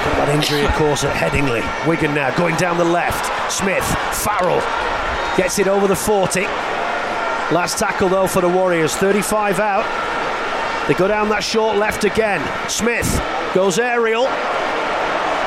[0.04, 1.64] Got that injury, of course, at Headingley.
[1.88, 3.26] Wigan now going down the left.
[3.52, 4.62] Smith, Farrell
[5.36, 6.42] gets it over the 40.
[7.52, 8.96] Last tackle though for the Warriors.
[8.96, 10.88] 35 out.
[10.88, 12.42] They go down that short left again.
[12.70, 13.20] Smith
[13.56, 14.28] goes aerial.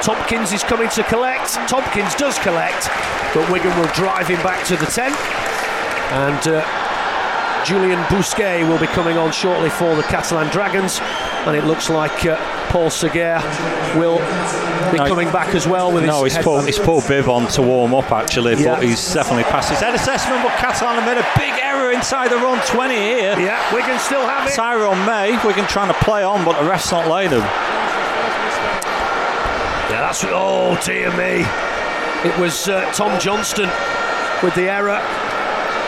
[0.03, 1.55] Tomkins is coming to collect.
[1.69, 2.89] Tomkins does collect,
[3.35, 5.13] but Wigan will drive him back to the 10.
[6.13, 10.99] And uh, Julian Bousquet will be coming on shortly for the Catalan Dragons.
[11.47, 12.37] And it looks like uh,
[12.71, 13.41] Paul Seguier
[13.99, 14.19] will
[14.91, 16.67] be No, coming back as well with No, his he's put, headband.
[16.69, 18.75] he's put Biv on to warm up actually, Yeah.
[18.77, 20.43] but he's definitely passed his head assessment.
[20.43, 23.39] But Catalan have made a big error inside the run 20 here.
[23.39, 24.55] Yeah, Wigan still have it.
[24.55, 27.43] Tyrone May, Wigan trying to play on, but the ref's not laying them.
[30.11, 31.47] That's oh dear me.
[32.29, 33.71] It was uh, Tom Johnstone
[34.43, 35.01] with the error.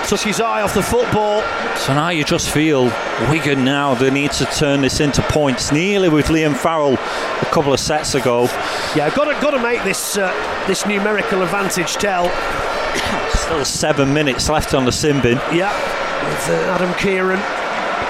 [0.07, 1.43] Took his eye off the football.
[1.77, 2.85] So now you just feel
[3.29, 5.73] Wigan now they need to turn this into points.
[5.73, 8.45] Nearly with Liam Farrell a couple of sets ago.
[8.95, 10.33] Yeah, got to got to make this uh,
[10.69, 12.27] this numerical advantage tell.
[13.31, 15.39] Still seven minutes left on the sin bin.
[15.51, 15.75] Yeah,
[16.29, 17.43] with uh, Adam Keighran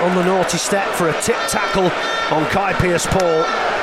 [0.02, 1.84] on the naughty step for a tip tackle
[2.36, 3.81] on Kai Pearce-Paul.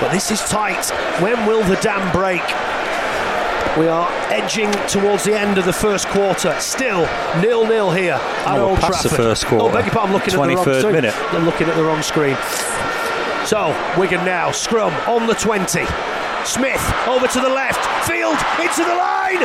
[0.00, 0.88] But this is tight.
[1.20, 2.42] When will the dam break?
[3.78, 6.58] We are edging towards the end of the first quarter.
[6.58, 7.06] Still
[7.40, 9.66] nil nil here at No, Old past the first quarter.
[9.66, 11.14] Oh, beg your pardon, I'm looking at the wrong 23rd sorry, minute.
[11.32, 12.36] I'm looking at the wrong screen.
[13.46, 15.84] So Wigan now scrum on the 20.
[16.44, 17.84] Smith over to the left.
[18.08, 19.44] Field into the line.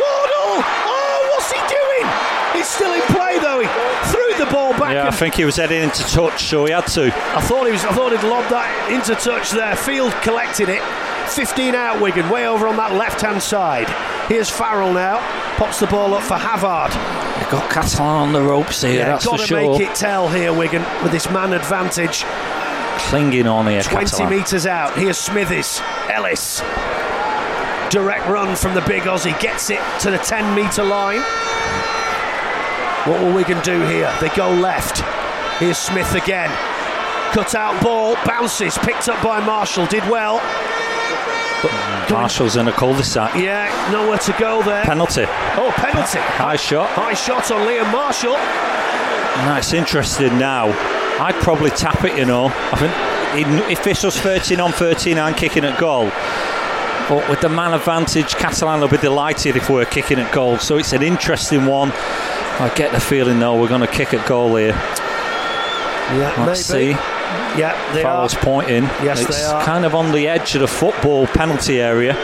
[0.00, 0.62] Wardle.
[0.88, 2.06] Oh, what's he doing?
[2.54, 3.60] He's still in play though.
[3.60, 3.68] He
[4.10, 4.94] threw the ball back.
[4.94, 7.06] Yeah, I think he was heading into touch, so he had to.
[7.06, 7.84] I thought he was.
[7.84, 9.76] I thought he'd lobbed that into touch there.
[9.76, 10.82] Field collected it.
[11.28, 13.86] 15 out Wigan, way over on that left-hand side.
[14.28, 15.18] Here's Farrell now.
[15.56, 16.90] Pops the ball up for Havard.
[16.92, 19.78] They've got Catalan on the ropes here, that's got for to sure.
[19.78, 22.24] make it tell here, Wigan, with this man advantage.
[22.98, 24.30] Clinging on here, 20 Catalan.
[24.30, 24.96] metres out.
[24.98, 25.80] Here's Smithies.
[26.08, 26.60] Ellis.
[27.90, 29.38] Direct run from the big Aussie.
[29.40, 31.22] Gets it to the 10 metre line.
[33.08, 34.14] What will Wigan do here?
[34.20, 35.00] They go left.
[35.58, 36.50] Here's Smith again.
[37.32, 38.16] Cut out ball.
[38.26, 38.76] Bounces.
[38.78, 39.86] Picked up by Marshall.
[39.86, 40.36] Did well.
[41.62, 41.72] But
[42.10, 43.34] Marshall's in a cul-de-sac.
[43.34, 44.84] Yeah, nowhere to go there.
[44.84, 45.24] Penalty.
[45.26, 46.18] oh, penalty.
[46.20, 46.88] High shot.
[46.90, 48.34] High shot on Liam Marshall.
[48.34, 50.66] That's interesting now.
[51.20, 52.46] I'd probably tap it, you know.
[52.46, 56.10] I think in- if this was 13 on 13 and kicking at goal,
[57.08, 60.58] but with the man advantage, Catalan will be delighted if we're kicking at goal.
[60.58, 61.92] So it's an interesting one.
[62.60, 64.72] I get the feeling though we're going to kick at goal here.
[66.18, 66.94] Yeah, Let's maybe.
[66.94, 66.98] see.
[67.58, 68.40] Yeah, they Fowler's are.
[68.40, 68.84] pointing.
[69.04, 69.62] Yes, it's they are.
[69.64, 72.14] kind of on the edge of the football penalty area.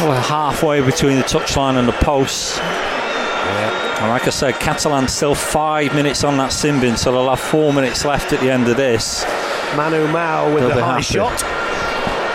[0.00, 2.58] We're halfway between the touchline and the posts.
[2.58, 7.40] And like I said, Catalan still five minutes on that sin bin, so they'll have
[7.40, 9.24] four minutes left at the end of this.
[9.74, 11.02] Manu Ma'u with They'll the high happy.
[11.02, 11.42] shot.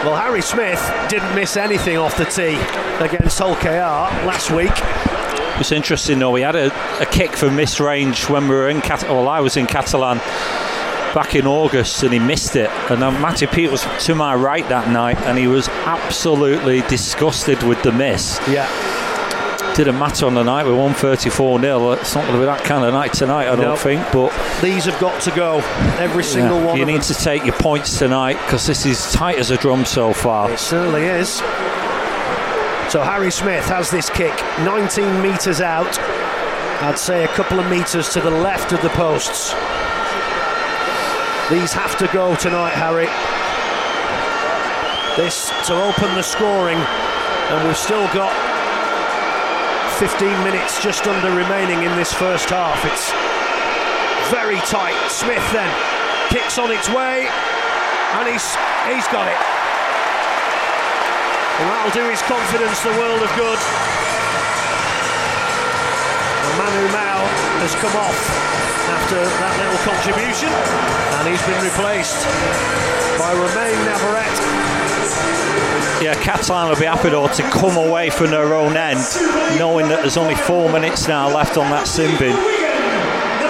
[0.04, 2.58] Well, Harry Smith didn't miss anything off the tee
[3.04, 4.72] against Hull KR last week.
[5.60, 8.82] It's interesting though, we had a, a kick for missed range when we were in
[8.82, 10.18] Cat- well, I was in Catalan
[11.14, 12.70] back in August and he missed it.
[12.90, 17.62] And then Matty Peet was to my right that night and he was absolutely disgusted
[17.64, 18.40] with the miss.
[18.48, 18.66] Yeah,
[19.76, 21.92] Didn't matter on the night, we won 34 0.
[21.92, 23.76] It's not going to be that kind of night tonight, I don't No.
[23.76, 24.02] think.
[24.12, 25.58] But these have got to go.
[26.00, 26.78] Every single yeah, one.
[26.80, 27.14] you need them.
[27.14, 30.50] to take your points tonight because this is tight as a drum so far.
[30.52, 31.42] It certainly is.
[32.92, 34.36] So Harry Smith has this kick
[34.68, 35.98] 19 metres out.
[36.84, 39.56] I'd say a couple of metres to the left of the posts.
[41.48, 43.08] These have to go tonight, Harry.
[45.16, 48.36] This to open the scoring, and we've still got
[49.96, 52.84] 15 minutes just under remaining in this first half.
[52.84, 53.08] It's
[54.36, 55.00] very tight.
[55.08, 55.72] Smith then
[56.28, 57.32] kicks on its way,
[58.20, 58.44] and he's
[58.92, 59.51] he's got it.
[61.60, 63.60] And that'll do his confidence the world of good.
[66.42, 67.22] And Manu Ma'u
[67.62, 68.20] has come off
[68.92, 72.26] after that little contribution, and he's been replaced
[73.20, 74.42] by Romain Navarrete.
[76.02, 79.00] Yeah, Catalan will be happy though to come away from their own end,
[79.60, 82.36] knowing that there's only four minutes now left on that sin bin.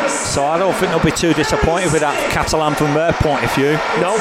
[0.10, 3.56] So I don't think they'll be too disappointed with that Catalan from their point of
[3.56, 3.80] view.
[4.04, 4.16] No,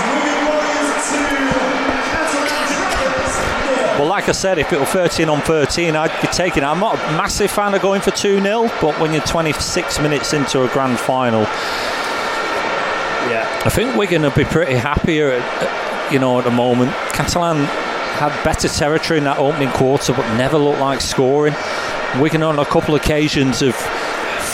[4.01, 6.67] Well, like I said, if it were 13 on 13, I'd be taking it.
[6.67, 10.33] I'm not a massive fan of going for 2 0, but when you're 26 minutes
[10.33, 11.43] into a grand final,
[13.29, 16.93] yeah, I think Wigan will be pretty happier, at, you know, at the moment.
[17.13, 17.59] Catalan
[18.17, 21.55] had better territory in that opening quarter, but never looked like scoring.
[22.19, 23.77] Wigan on a couple of occasions have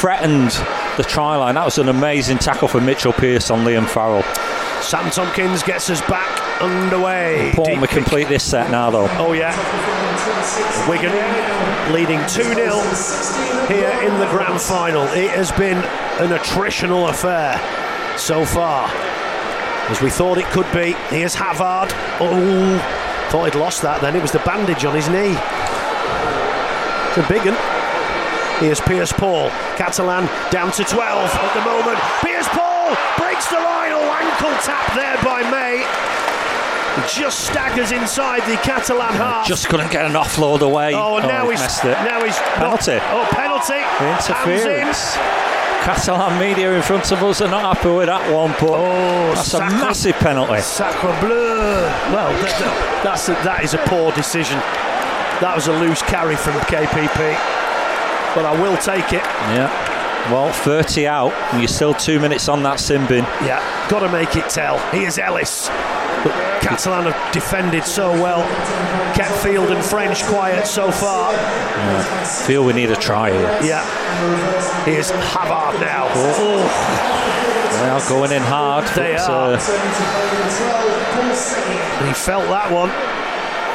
[0.01, 0.51] threatened
[0.97, 1.55] the try line.
[1.55, 4.25] That was an amazing tackle for Mitchell Pearce on Liam Farrell.
[4.83, 7.51] Sam Tomkins gets us back underway.
[7.51, 9.09] Important we Deep- complete this set now, though.
[9.19, 9.55] Oh yeah.
[10.89, 11.13] Wigan
[11.93, 15.03] leading 2-0 here in the grand final.
[15.09, 17.59] It has been an attritional affair
[18.19, 18.89] so far.
[19.89, 20.93] As we thought it could be.
[21.15, 21.93] Here's Havard.
[22.21, 22.79] Oh,
[23.31, 24.17] thought he'd lost that then.
[24.17, 25.37] It was the bandage on his knee.
[27.09, 27.57] It's a big one.
[28.61, 29.51] Here's Pearce-Paul.
[29.77, 31.99] Catalan down to 12 at the moment.
[32.21, 32.76] Pearce-Paul breaks the line.
[34.47, 35.83] Oh, ankle tap there by May.
[37.13, 39.47] Just staggers inside the Catalan half.
[39.47, 40.95] Just couldn't get an offload away.
[40.95, 41.93] Oh, and oh, now he's missed it.
[42.05, 42.99] now he's Penalty.
[43.13, 43.81] Oh, penalty!
[44.01, 45.15] Interference.
[45.85, 49.53] Catalan media in front of us are not happy with that one, but Oh, that's
[49.55, 50.61] a massive penalty.
[50.63, 51.83] Sacre bleu!
[52.15, 54.59] Well, that, that- that's a, that is a poor decision.
[55.45, 57.37] That was a loose carry from KPP,
[58.35, 59.23] but I will take it.
[59.53, 59.69] Yeah.
[60.31, 63.25] Well, 30 out, and you're still two minutes on that sin bin.
[63.47, 64.79] Yeah, got to make it tell.
[64.91, 65.69] Here's Ellis.
[66.61, 68.43] Catalan have defended so well,
[69.15, 71.33] kept Field and French quiet so far.
[72.45, 73.59] Feel we need a try here.
[73.63, 73.85] Yeah,
[74.85, 76.09] here's Havard now.
[76.11, 76.67] Oh,
[77.81, 78.85] They are going in hard.
[78.97, 79.53] They but, are.
[79.53, 79.61] uh,
[82.01, 82.91] and he felt that one.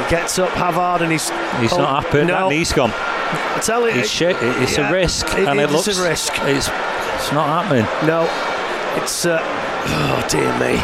[0.03, 1.29] He gets up Havard and he's
[1.61, 2.25] he's oh, not happy.
[2.25, 2.91] No, That knee's gone.
[3.31, 4.21] I tell you, It's.
[4.21, 6.33] It- It's yeah, a risk, it and it is looks a risk.
[6.43, 6.67] It's
[7.15, 7.85] it's not happening.
[8.07, 8.23] No,
[9.01, 10.81] it's uh, oh dear me.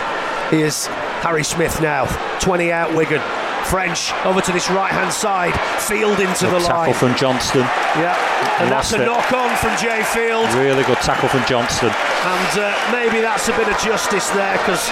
[0.49, 0.87] Here's
[1.25, 2.05] Harry Smith now,
[2.39, 3.21] 20 out Wigan.
[3.65, 6.93] French over to this right hand side, Field into the Good tackle line.
[6.93, 7.67] from Johnstone.
[7.99, 8.15] yeah,
[8.61, 9.05] and that's a it.
[9.05, 11.89] knock on from Jai Field, Really good tackle from Johnstone.
[11.91, 14.87] and uh, maybe that's a bit of justice there because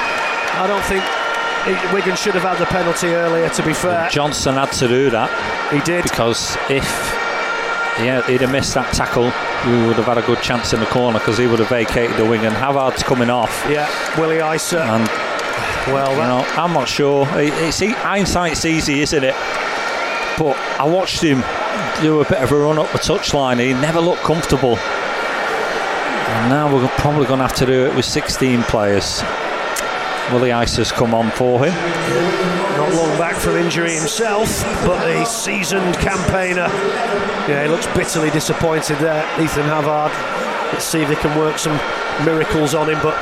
[0.60, 1.06] I don't think
[1.72, 3.48] it, Wigan should have had the penalty earlier.
[3.48, 5.32] To be fair, Johnstone had to do that
[5.72, 6.04] he did.
[6.04, 6.84] because if
[8.00, 9.32] yeah, he'd have missed that tackle,
[9.70, 12.16] we would have had a good chance in the corner because he would have vacated
[12.18, 12.46] the wing.
[12.46, 13.88] And Havard's coming off, Yeah,
[14.20, 14.82] Willie Isa.
[14.82, 15.08] and
[15.94, 17.28] well, you know, I'm not sure.
[17.40, 19.36] It- It's hindsight's easy, isn't it?
[20.38, 21.44] But I watched him
[22.02, 23.60] do a bit of a run up the touchline.
[23.60, 24.78] He never looked comfortable.
[24.78, 29.24] And now we're probably going to have to do it with 16 players.
[30.32, 32.65] Willie has come on for him.
[32.78, 36.68] Not long back from injury himself, but a seasoned campaigner.
[37.48, 40.12] Yeah, he looks bitterly disappointed there, Ethan Havard.
[40.74, 41.78] Let's see if they can work some
[42.26, 43.16] miracles on him, but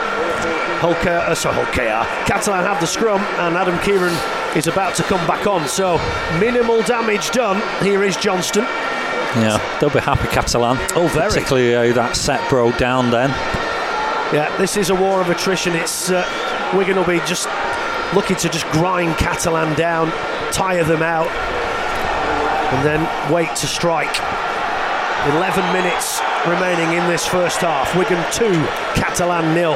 [0.79, 4.15] Holker, uh, sorry, Holker, Catalan have the scrum, and Adam Keighran
[4.55, 5.67] is about to come back on.
[5.67, 5.97] So
[6.39, 7.61] minimal damage done.
[7.83, 8.65] Here is Johnstone.
[9.35, 10.77] Yeah, they'll be happy, Catalan.
[10.95, 11.29] Oh, very.
[11.29, 13.29] Particularly how that set broke down then.
[14.33, 15.73] Yeah, this is a war of attrition.
[15.73, 16.25] It's uh,
[16.75, 17.47] Wigan will be just
[18.15, 20.11] looking to just grind Catalan down,
[20.51, 21.29] tire them out,
[22.73, 24.15] and then wait to strike.
[25.35, 27.95] 11 minutes remaining in this first half.
[27.95, 28.51] Wigan 2,
[28.99, 29.75] Catalan nil.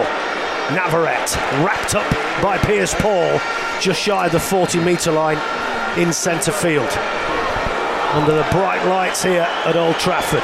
[0.73, 2.09] Navarrete wrapped up
[2.43, 3.39] by Pearce-Paul
[3.79, 5.37] just shy of the 40 metre line
[5.97, 6.89] in centre field.
[8.11, 10.43] Under the bright lights here at Old Trafford.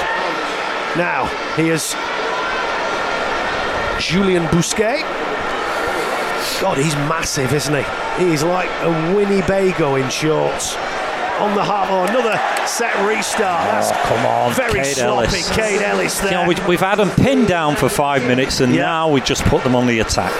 [0.97, 1.95] Now, here's
[3.99, 5.22] Julian Bousquet.
[6.63, 7.83] God, he's massive, isn't he?
[8.25, 10.75] He's like a Winnebago in shorts.
[11.39, 13.67] On the half, oh, another set restart.
[13.67, 15.27] Oh, That's Oh, come on, very Kaide sloppy.
[15.27, 15.57] Ellis.
[15.81, 16.31] Ellis there.
[16.31, 18.83] You know, we, we've had them pinned down for five minutes, and Yeah.
[18.83, 20.31] now we just put them on the attack.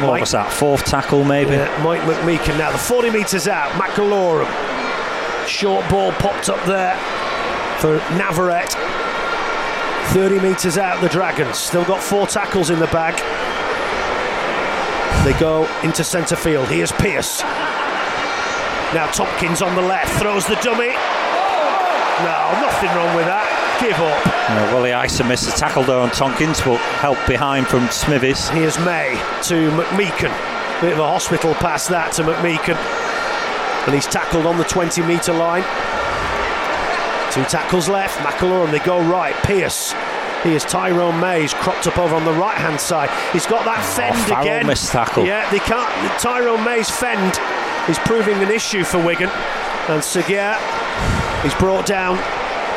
[0.00, 0.50] What Mike- was that?
[0.50, 1.50] Fourth tackle, maybe?
[1.56, 3.70] Yeah, Mike McMeeken now, the 40 metres out.
[3.72, 4.48] McIlorum.
[5.46, 6.96] Short ball popped up there
[7.80, 8.74] for Navarrete.
[10.14, 11.58] 30 metres out, the Dragons.
[11.58, 13.14] Still got four tackles in the bag.
[15.28, 16.68] They go into centre field.
[16.68, 17.42] Here's Pearce.
[18.94, 20.88] Now Tomkins on the left throws the dummy.
[20.88, 23.44] No, nothing wrong with that.
[23.78, 24.24] Give up.
[24.24, 28.48] Yeah, Willie Isa missed the tackle there on Tomkins, but help behind from Smithies.
[28.48, 30.32] Here's May to McMeeken.
[30.80, 32.78] Bit of a hospital pass that to McMeeken.
[33.84, 35.62] And he's tackled on the 20 metre line.
[37.32, 38.16] Two tackles left.
[38.20, 39.34] McIlorum, they go right.
[39.44, 39.92] Pearce.
[40.42, 43.10] Here's Tyrone Mays cropped up over on the right hand side.
[43.32, 44.66] He's got that oh, fend Farrell again.
[44.66, 45.24] missed tackle.
[45.24, 45.90] Yeah, they can't.
[46.20, 47.38] Tyrone Mays fend
[47.88, 49.30] is proving an issue for Wigan.
[49.88, 50.54] And Seguier
[51.44, 52.16] is brought down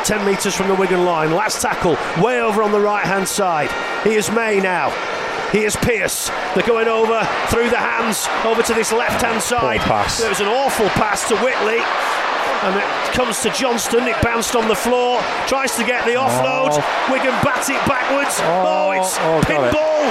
[0.04, 1.30] 10 metres from the Wigan line.
[1.30, 3.70] Last tackle, way over on the right hand side.
[4.02, 4.90] Here's May now.
[5.52, 6.30] Here's Pearce.
[6.54, 9.80] They're going over through the hands over to this left hand side.
[9.80, 10.18] pass.
[10.18, 11.78] There was an awful pass to Whitley.
[12.62, 14.06] And it comes to Johnstone.
[14.06, 15.20] It bounced on the floor.
[15.46, 16.70] Tries to get the offload.
[16.78, 17.08] Oh.
[17.10, 18.38] Wigan bat it backwards.
[18.42, 19.74] Oh, Oh, it's oh, got it.
[19.74, 20.06] pinball.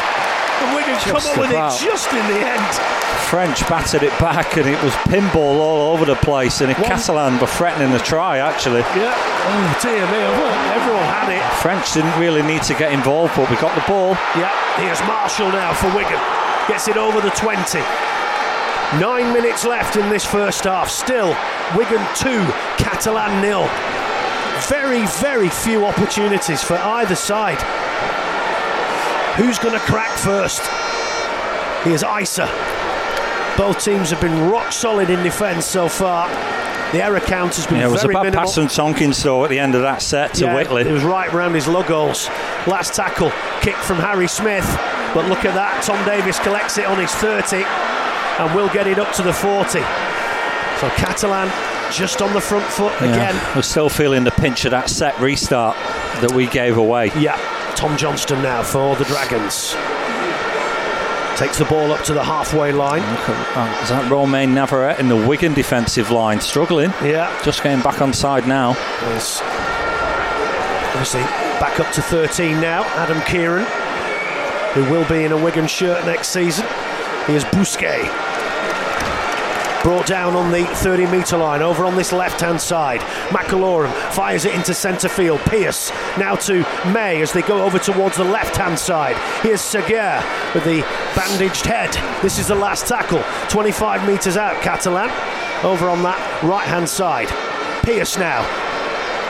[0.61, 2.69] And Wigan come Just up with it just in the end.
[3.31, 6.59] French battered it back and it was pinball all over the place.
[6.61, 8.81] And Catalan were threatening the try, actually.
[8.99, 9.15] Yeah.
[9.15, 10.19] Oh dear me.
[10.75, 11.41] Everyone had it.
[11.63, 14.11] French didn't really need to get involved, but we got the ball.
[14.35, 16.19] Yeah, here's Marshall now for Wigan.
[16.67, 17.79] Gets it over the 20.
[18.99, 20.89] Nine minutes left in this first half.
[20.89, 21.29] Still,
[21.77, 22.27] Wigan 2,
[22.77, 23.63] Catalan nil.
[24.67, 27.61] Very, very few opportunities for either side.
[29.37, 30.61] Who's going to crack first?
[31.85, 32.47] Here's Isa.
[33.57, 36.27] Both teams have been rock solid in defence so far.
[36.91, 38.41] The error count has been Yeah, it was a very bad minimal.
[38.45, 40.81] pass from Tomkins, though, at the end of that set to Yeah, Whitley.
[40.81, 42.27] It was right round his lug holes.
[42.67, 43.31] Last tackle,
[43.61, 44.65] kick from Harry Smith.
[45.13, 47.63] But look at that, Tom Davies collects it on his 30
[48.39, 49.79] and we'll get it up to the 40.
[50.79, 51.49] So Catalan
[51.91, 53.55] just on the front foot Yeah, again.
[53.55, 55.75] We're still feeling the pinch of that set restart
[56.21, 57.11] that we gave away.
[57.17, 57.37] Yeah,
[57.75, 59.75] Tom Johnstone now for the Dragons.
[61.37, 63.01] Takes the ball up to the halfway line.
[63.01, 63.83] Look at that.
[63.83, 66.91] Is that Romain Navarrete in the Wigan defensive line struggling?
[67.03, 68.73] Yeah, Just getting back on side now.
[69.01, 69.39] There's
[70.91, 71.21] obviously
[71.59, 72.83] back up to 13 now.
[72.95, 73.65] Adam Keighran,
[74.73, 76.65] who will be in a Wigan shirt next season.
[77.27, 78.09] Here's Bousquet.
[79.83, 82.99] Brought down on the 30 metre line over on this left hand side.
[83.29, 85.39] McIlorum fires it into centre field.
[85.41, 89.15] Pearce now to May as they go over towards the left hand side.
[89.43, 90.81] Here's Seguier with the
[91.15, 91.91] bandaged head.
[92.21, 93.23] This is the last tackle.
[93.49, 95.09] 25 metres out, Catalan.
[95.65, 97.29] Over on that right hand side.
[97.83, 98.45] Pierce now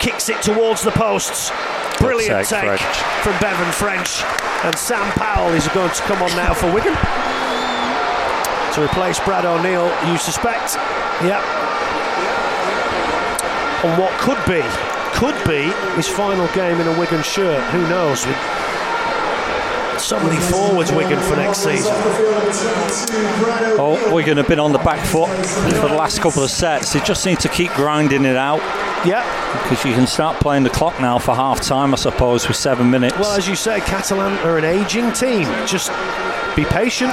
[0.01, 1.51] kicks it towards the posts.
[1.99, 2.97] Brilliant take, take French.
[3.23, 4.23] from Bevan French.
[4.65, 6.97] And Sam Powell is going to come on now for Wigan.
[8.75, 10.75] To replace Brad O'Neill, you suspect?
[11.23, 11.43] Yep.
[13.83, 14.61] On what could be,
[15.13, 15.63] could be
[15.95, 17.61] his final game in a Wigan shirt.
[17.71, 18.25] Who knows?
[18.25, 18.37] With
[19.99, 21.91] so many forwards Wigan for next season.
[23.77, 26.93] Oh, Wigan have been on the back foot for the last couple of sets.
[26.93, 28.59] They just need to keep grinding it out
[29.05, 29.25] Yep.
[29.63, 32.89] because you can start playing the clock now for half time, I suppose, with seven
[32.89, 33.17] minutes.
[33.17, 35.43] Well, as you say, Catalan are an ageing team.
[35.67, 35.91] Just
[36.55, 37.11] be patient.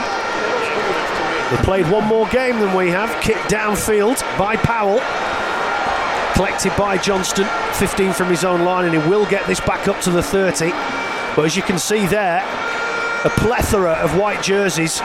[1.50, 3.22] They played one more game than we have.
[3.22, 5.00] Kicked downfield by Powell.
[6.34, 7.48] Collected by Johnstone.
[7.74, 10.70] 15 from his own line, and he will get this back up to the 30.
[11.34, 12.42] But as you can see there,
[13.24, 15.00] a plethora of white jerseys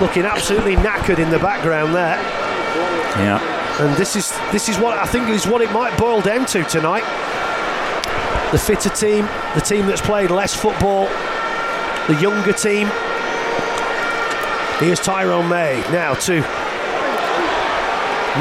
[0.00, 2.16] looking absolutely knackered in the background there.
[3.18, 3.52] yeah.
[3.78, 6.64] And this is this is what I think is what it might boil down to
[6.64, 7.04] tonight.
[8.50, 11.04] The fitter team, the team that's played less football,
[12.08, 12.88] the younger team.
[14.78, 16.40] Here's Tyrone May now to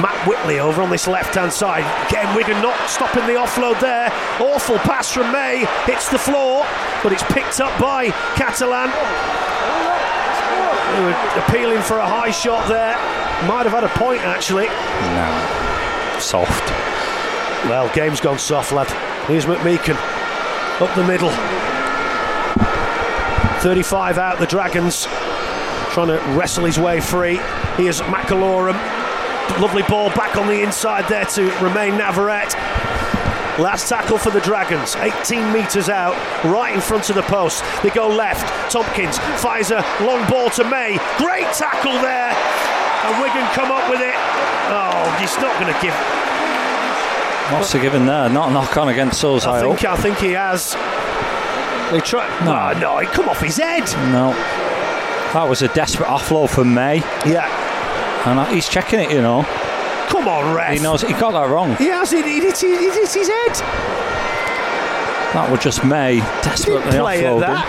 [0.02, 1.86] Matt Whitley over on this left hand side.
[2.10, 4.12] Again, Wigan not stopping the offload there.
[4.42, 6.66] Awful pass from May, hits the floor,
[7.02, 8.92] but it's picked up by Catalan.
[10.92, 11.16] They were
[11.48, 12.98] appealing for a high shot there.
[13.48, 14.66] Might have had a point actually.
[14.66, 16.20] No.
[16.20, 16.70] Soft.
[17.70, 18.92] Well, game's gone soft, lad.
[19.28, 19.96] Here's McMeeken
[20.82, 21.32] up the middle.
[23.62, 25.08] 35 out, the Dragons
[25.96, 27.38] trying to wrestle his way free.
[27.78, 28.76] Here's McIlorum.
[29.62, 32.54] Lovely ball back on the inside there to Romain Navarrete.
[33.58, 37.64] Last tackle for the Dragons, 18 metres out, right in front of the post.
[37.82, 38.44] They go left.
[38.70, 41.00] Tomkins fires a long ball to May.
[41.16, 42.36] Great tackle there.
[43.08, 44.16] And Wigan come up with it.
[44.68, 45.96] Oh, he's not going to give
[47.54, 48.28] What's he given there?
[48.28, 49.90] Not a knock on against us, I, I think, hope.
[49.92, 50.74] I think he has.
[51.94, 52.28] They try.
[52.44, 53.86] No, ah, no, he come off his head.
[54.12, 54.34] No.
[55.36, 57.44] That was a desperate offload from May, Yeah.
[58.26, 59.44] and uh, he's checking it, you know.
[60.08, 60.72] Come on, ref.
[60.72, 61.76] He knows he got that wrong.
[61.76, 62.10] He has.
[62.12, 63.54] He, he, hit, he, he hit his head.
[65.36, 67.42] That was just May desperately offloading.
[67.42, 67.68] that.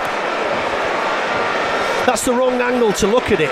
[2.07, 3.51] That's the wrong angle to look at it.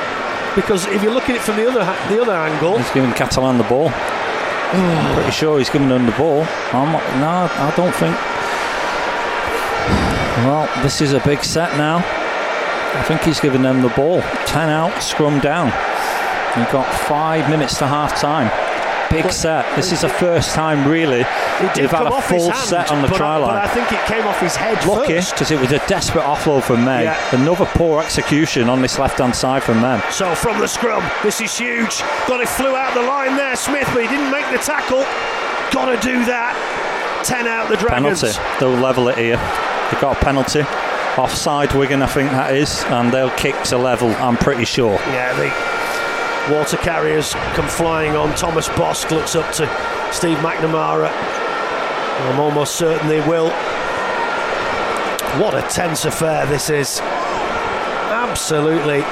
[0.54, 1.82] because if you look at it from the other
[2.14, 3.90] the other angle, He's giving Catalan the ball.
[5.14, 6.46] Pretty sure he's giving them the ball.
[6.72, 8.14] I'm not, no, I don't think.
[10.46, 11.98] Well, this is a big set now.
[12.94, 14.22] I think he's given them the ball.
[14.46, 15.66] 10 out, scrum down.
[16.56, 18.50] We've got five minutes to half time.
[19.10, 19.64] Big set.
[19.76, 21.24] This is the first time, really,
[21.74, 24.26] they've had a full set on the but, try I, but I think it came
[24.26, 27.04] off his head Lucky, because it was a desperate offload from May.
[27.04, 27.34] Yeah.
[27.40, 30.02] Another poor execution on this left hand side from them.
[30.10, 32.00] So from the scrum, this is huge.
[32.26, 35.02] Got it flew out the line there, Smith, but he didn't make the tackle.
[35.70, 36.54] Got to do that.
[37.24, 38.20] Ten out the Dragons.
[38.20, 38.58] penalty.
[38.58, 39.36] They'll level it here.
[39.90, 40.64] They've got a penalty.
[41.16, 44.94] Offside Wigan, I think that is, and they'll kick to level, I'm pretty sure.
[44.94, 48.34] Yeah, the water carriers come flying on.
[48.34, 49.66] Thomas Bosc looks up to
[50.12, 51.10] Steve McNamara.
[51.10, 53.50] I'm almost certain they will.
[55.40, 57.00] What a tense affair this is.
[58.10, 59.02] Absolutely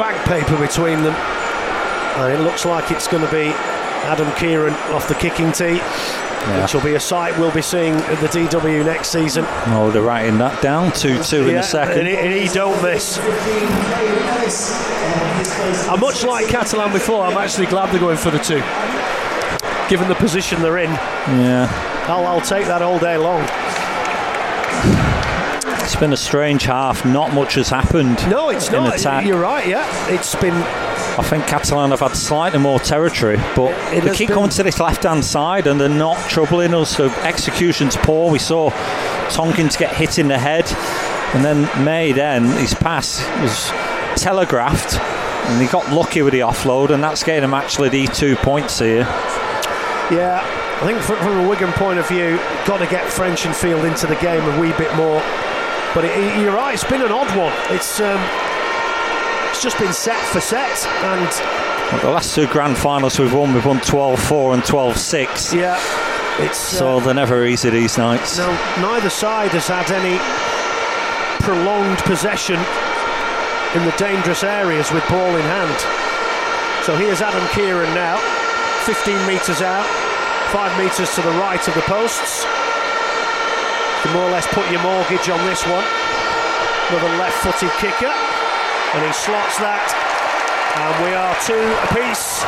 [0.00, 1.14] fag paper between them.
[1.14, 3.52] And it looks like it's going to be
[4.08, 5.78] Adam Keighran off the kicking tee,
[6.62, 9.44] which will be a sight we'll be seeing at the DW next season.
[9.68, 10.90] Oh, they're writing that down.
[10.92, 11.98] 2 2 in Yeah, a second.
[11.98, 13.18] And he, and he don't miss.
[15.88, 17.24] I'm much like Catalan before.
[17.24, 18.62] I'm actually glad they're going for the two,
[19.88, 20.90] given the position they're in.
[20.90, 21.68] Yeah,
[22.08, 23.42] I'll, I'll take that all day long.
[25.82, 27.04] it's been a strange half.
[27.04, 28.18] Not much has happened.
[28.30, 28.98] No, it's in not.
[28.98, 29.26] Attack.
[29.26, 29.66] You're right.
[29.66, 30.54] Yeah, it's been.
[31.20, 34.62] I think Catalan have had slightly more territory, but It they keep been- going to
[34.62, 36.96] this left hand side and they're not troubling us.
[36.96, 38.30] So execution's poor.
[38.30, 38.70] We saw
[39.30, 40.64] Tomkins get hit in the head,
[41.34, 43.70] and then May then his pass was
[44.20, 48.34] telegraphed, and he got lucky with the offload, and that's getting him actually the two
[48.36, 49.02] points here.
[50.10, 50.40] Yeah,
[50.82, 53.84] I think from, from a Wigan point of view, got to get French and Field
[53.84, 55.20] into the game a wee bit more.
[55.94, 56.72] But it, you're right.
[56.74, 57.52] It's been an odd one.
[57.76, 58.00] It's.
[58.00, 58.18] Um,
[59.50, 63.66] it's just been set for set, and The last two grand finals we've won, we've
[63.66, 65.54] won 12-4 and 12-6.
[65.58, 65.78] yeah,
[66.42, 68.38] it's So uh, they're never easy these nights.
[68.38, 70.16] no, neither side has had any
[71.44, 72.56] prolonged possession
[73.74, 75.78] in the dangerous areas with ball in hand.
[76.84, 78.18] So here's Adam Keighran now,
[78.86, 79.86] 15 metres out,
[80.50, 82.44] five metres to the right of the posts.
[84.04, 85.84] You more or less put your mortgage on this one.
[86.90, 88.10] Another left-footed kicker,
[88.94, 89.86] and he slots that.
[90.74, 92.42] And we are two apiece.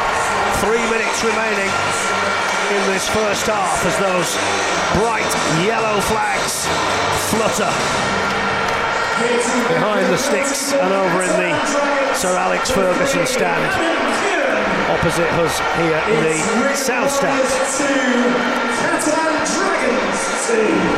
[0.62, 1.70] Three minutes remaining
[2.74, 4.30] in this first half as those
[4.98, 5.28] bright
[5.62, 6.66] yellow flags
[7.30, 7.70] flutter
[9.68, 11.52] behind the sticks and over in the
[12.14, 14.22] Sir Alex Ferguson stand
[14.90, 17.46] opposite us here in the south stand.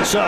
[0.05, 0.23] So,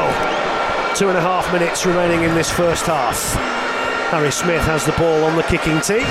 [0.94, 3.65] two and a half minutes remaining in this first half.
[4.10, 6.02] Harry Smith has the ball on the kicking tee.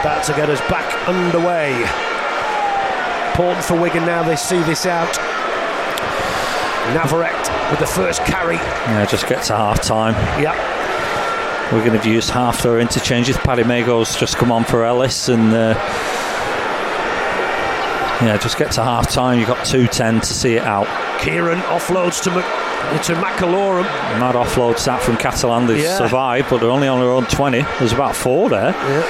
[0.00, 1.72] About to get us back underway.
[3.30, 5.08] Important for Wigan now, they see this out.
[6.94, 8.56] Navarrete with the first carry.
[8.56, 10.14] Yeah, just get to half time.
[10.42, 10.54] Yep.
[11.72, 13.36] We're going to use half their interchanges.
[13.38, 15.74] Paddy Mago's just come on for Ellis, and uh,
[18.20, 19.38] yeah, just get to half time.
[19.38, 20.86] You've got 2.10 to see it out.
[21.20, 22.44] Keighran offloads to, Mc-
[22.98, 23.84] to McIlorum.
[24.18, 25.66] Mad offload sat from Catalan.
[25.66, 25.96] They Yeah.
[25.96, 27.64] survived, but they're only on their own 20.
[27.78, 28.74] There's about four there.
[28.88, 29.02] Yeah.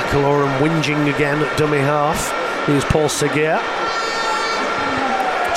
[0.00, 2.32] McIlorum whinging again at dummy half.
[2.66, 3.60] Here's Paul Seguier.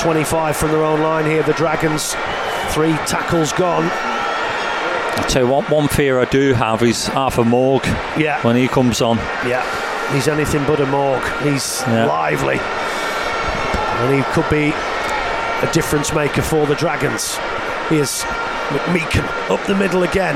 [0.00, 2.16] 25 from their own line here, the Dragons.
[2.70, 3.84] Three tackles gone.
[3.84, 7.84] I tell you what, one fear I do have is Arthur Mourgue
[8.16, 8.40] Yeah.
[8.42, 9.18] when he comes on.
[9.46, 9.62] Yeah,
[10.12, 11.22] he's anything but a Morg.
[11.42, 12.06] He's Yeah.
[12.06, 12.58] lively.
[14.00, 14.74] And he could be
[15.62, 17.36] a difference maker for the Dragons.
[17.88, 18.22] Here's
[18.72, 20.34] McMeeken up the middle again.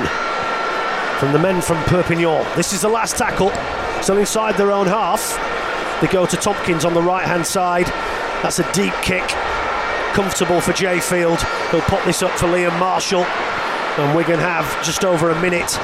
[1.19, 2.47] From the men from Perpignan.
[2.55, 3.51] This is the last tackle.
[4.03, 5.37] so inside their own half.
[6.01, 7.87] They go to Tomkins on the right hand side.
[8.43, 9.27] That's a deep kick.
[10.13, 11.41] Comfortable for Jai Field.
[11.71, 13.25] He'll pop this up for Liam Marshall.
[13.25, 15.79] And Wigan have just over a minute.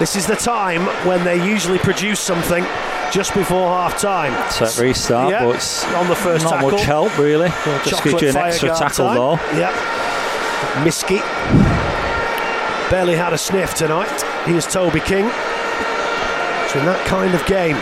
[0.00, 2.64] This is the time when they usually produce something
[3.12, 4.32] just before half time.
[4.50, 6.70] Set restart, Yeah, but it's on the first not tackle.
[6.72, 7.48] much help really.
[7.84, 9.14] Just gives you an extra tackle time.
[9.16, 9.34] though.
[9.58, 9.72] Yeah.
[10.84, 11.18] Miski
[12.90, 14.22] barely had a sniff tonight.
[14.46, 15.28] Here's Toby King.
[16.68, 17.76] So in that kind of game,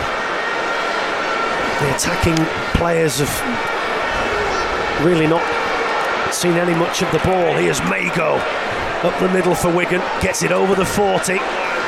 [1.81, 2.37] the attacking
[2.79, 5.43] players have really not
[6.33, 7.53] seen any much of the ball.
[7.55, 8.41] Here's Mago
[9.03, 11.37] up the middle for Wigan, gets it over the 40.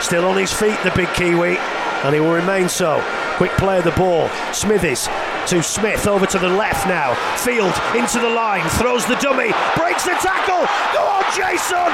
[0.01, 2.99] Still on his feet, the big Kiwi, and he will remain so.
[3.39, 4.27] Quick play of the ball.
[4.51, 5.07] Smithies
[5.47, 7.15] to Smith over to the left now.
[7.37, 10.67] Field into the line, throws the dummy, breaks the tackle.
[10.91, 11.87] Go on, Jason!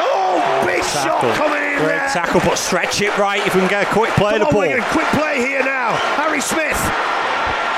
[0.00, 2.08] Oh, big shot coming in Great there.
[2.08, 4.52] tackle, but stretch it right if we can get a quick play of the on,
[4.52, 4.62] ball.
[4.62, 5.92] Wigan, quick play here now.
[6.16, 6.80] Harry Smith.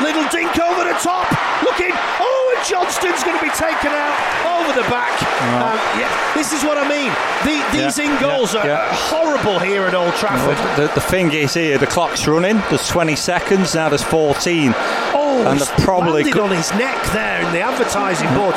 [0.03, 1.27] Little dink over the top.
[1.63, 1.93] Looking.
[2.21, 5.13] Oh, and Johnston's going to be taken out over the back.
[5.61, 7.13] Um, yeah, this is what I mean.
[7.45, 8.89] The, these Yeah, in goals yeah, are yeah.
[8.93, 10.57] horrible here at Old Trafford.
[10.77, 12.57] The, the thing is here, the clock's running.
[12.69, 13.89] There's 20 seconds now.
[13.89, 14.73] There's 14.
[15.13, 18.55] Oh, And they're probably landed co- on his neck there in the advertising board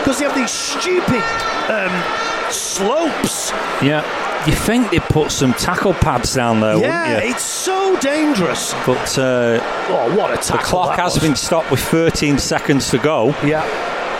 [0.00, 1.22] because they have these stupid
[1.70, 1.90] um,
[2.50, 3.50] slopes.
[3.82, 4.02] Yeah.
[4.46, 7.30] You think they put some tackle pads down there, yeah, wouldn't you?
[7.34, 8.74] it's so dangerous.
[8.86, 10.58] But uh, Oh, what a tackle!
[10.58, 11.22] the clock has was.
[11.22, 13.62] been stopped with 13 seconds to go, Yeah,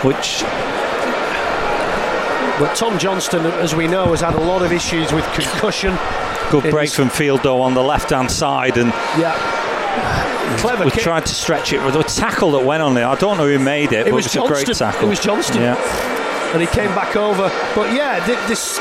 [0.03, 0.41] which
[2.57, 5.95] but Tom Johnstone, as we know, has had a lot of issues with concussion.
[6.49, 9.35] good break from Fieldo on the left hand side and Yeah,
[10.59, 11.01] clever we kick.
[11.03, 13.07] tried to stretch it with a tackle that went on there.
[13.07, 14.91] I don't know who made it, It but was it was a great Johnstone.
[14.91, 15.07] tackle.
[15.07, 15.61] It was Johnstone.
[15.61, 16.14] Yeah.
[16.55, 17.49] And he came back over.
[17.75, 18.79] But yeah, th- this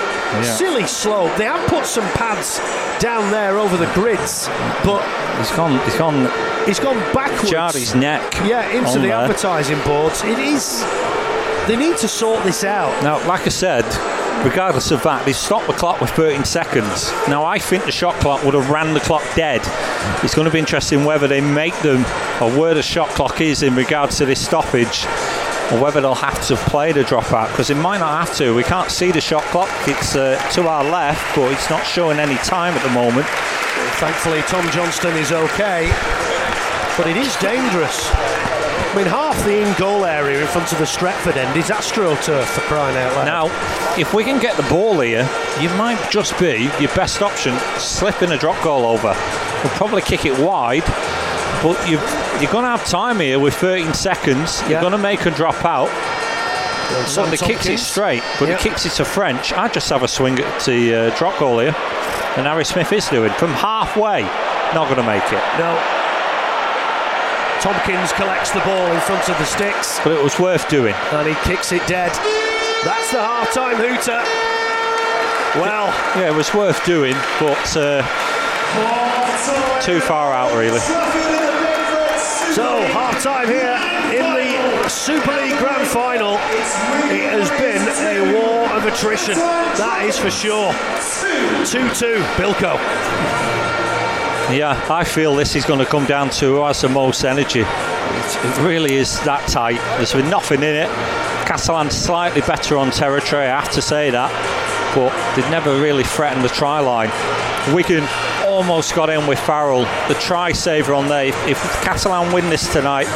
[0.57, 1.37] silly slope.
[1.37, 2.59] They have put some pads
[3.03, 4.47] down there over the grids,
[4.85, 5.03] but
[5.39, 6.31] He's gone he's gone
[6.64, 7.51] he's gone backwards.
[7.51, 8.22] jarred his neck.
[8.47, 9.14] Yeah, into the there.
[9.16, 10.22] advertising boards.
[10.22, 10.83] It is.
[11.66, 13.03] They need to sort this out.
[13.03, 13.85] Now, like I said,
[14.45, 17.11] regardless of that, they stopped the clock with 13 seconds.
[17.27, 19.62] Now, I think the shot clock would have ran the clock dead.
[20.22, 22.01] It's going to be interesting whether they make them
[22.41, 25.07] or where the shot clock is in regards to this stoppage.
[25.73, 28.55] Or whether they'll have to play the dropout because it might not have to.
[28.55, 29.71] We can't see the shot clock.
[29.89, 33.27] It's uh, to our left, but it's not showing any time at the moment.
[33.99, 35.89] Thankfully, Tom Johnstone is okay,
[36.97, 38.11] but it is dangerous.
[38.95, 42.45] I mean, half the in goal area in front of the Stretford end is AstroTurf
[42.45, 43.25] for crying out loud.
[43.25, 45.29] Now, if we can get the ball here,
[45.61, 49.09] you might just be your best option slipping a drop goal over.
[49.65, 50.85] We'll probably kick it wide,
[51.65, 52.01] but you've,
[52.41, 54.61] you're going to have time here with 13 seconds.
[54.62, 54.69] Yeah.
[54.69, 55.89] You're going to make a drop out.
[57.19, 58.57] And kicks it straight, but Yeah.
[58.59, 59.53] he kicks it to French.
[59.55, 61.75] I'd just have a swing at the uh, drop goal here.
[62.37, 64.23] And Harry Smith is doing from halfway.
[64.75, 65.43] Not going to make it.
[65.59, 65.73] No.
[67.61, 70.95] Tomkins collects the ball in front of the sticks But it was worth doing.
[71.12, 72.12] and he kicks it dead.
[72.85, 74.21] That's the half-time hooter.
[75.59, 75.87] Well,
[76.21, 78.03] Yeah, it was worth doing, but uh,
[79.81, 80.81] too far out, really.
[82.55, 83.75] So half-time here
[84.15, 86.35] in the Super League Grand Final.
[87.11, 89.35] It has been a war of attrition.
[89.35, 90.73] That is for sure.
[91.65, 92.75] 2-2, Bilko.
[94.57, 97.63] Yeah, I feel this is going to come down to who has the most energy.
[97.63, 99.81] It it really is that tight.
[99.97, 100.89] There's been nothing in it.
[101.49, 104.31] Catalan slightly better on territory, I have to say that,
[104.95, 107.11] but they've never really threatened the try line.
[107.75, 108.05] Wigan
[108.55, 109.83] almost got in with Farrell.
[110.07, 111.27] The try saver on there.
[111.49, 113.07] If, Catalan win this tonight,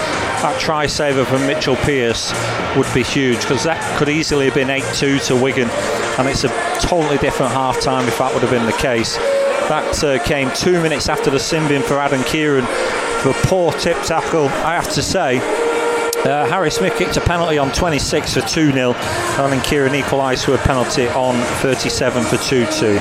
[0.43, 2.33] that try saver from Mitchell Pearce
[2.77, 5.69] would be huge because that could easily have been 8-2 to Wigan,
[6.19, 6.49] and it's a
[6.81, 9.17] totally different half time if that would have been the case.
[9.69, 12.67] That uh, came two minutes after the sin bin for Adam Keighran
[13.23, 15.39] for a poor tip tackle, I have to say.
[16.25, 20.49] Uh, Harry Smith kicked a penalty on 26 for 2 0, and then Keighran equalised
[20.49, 22.99] with a penalty on 37 for 2 2.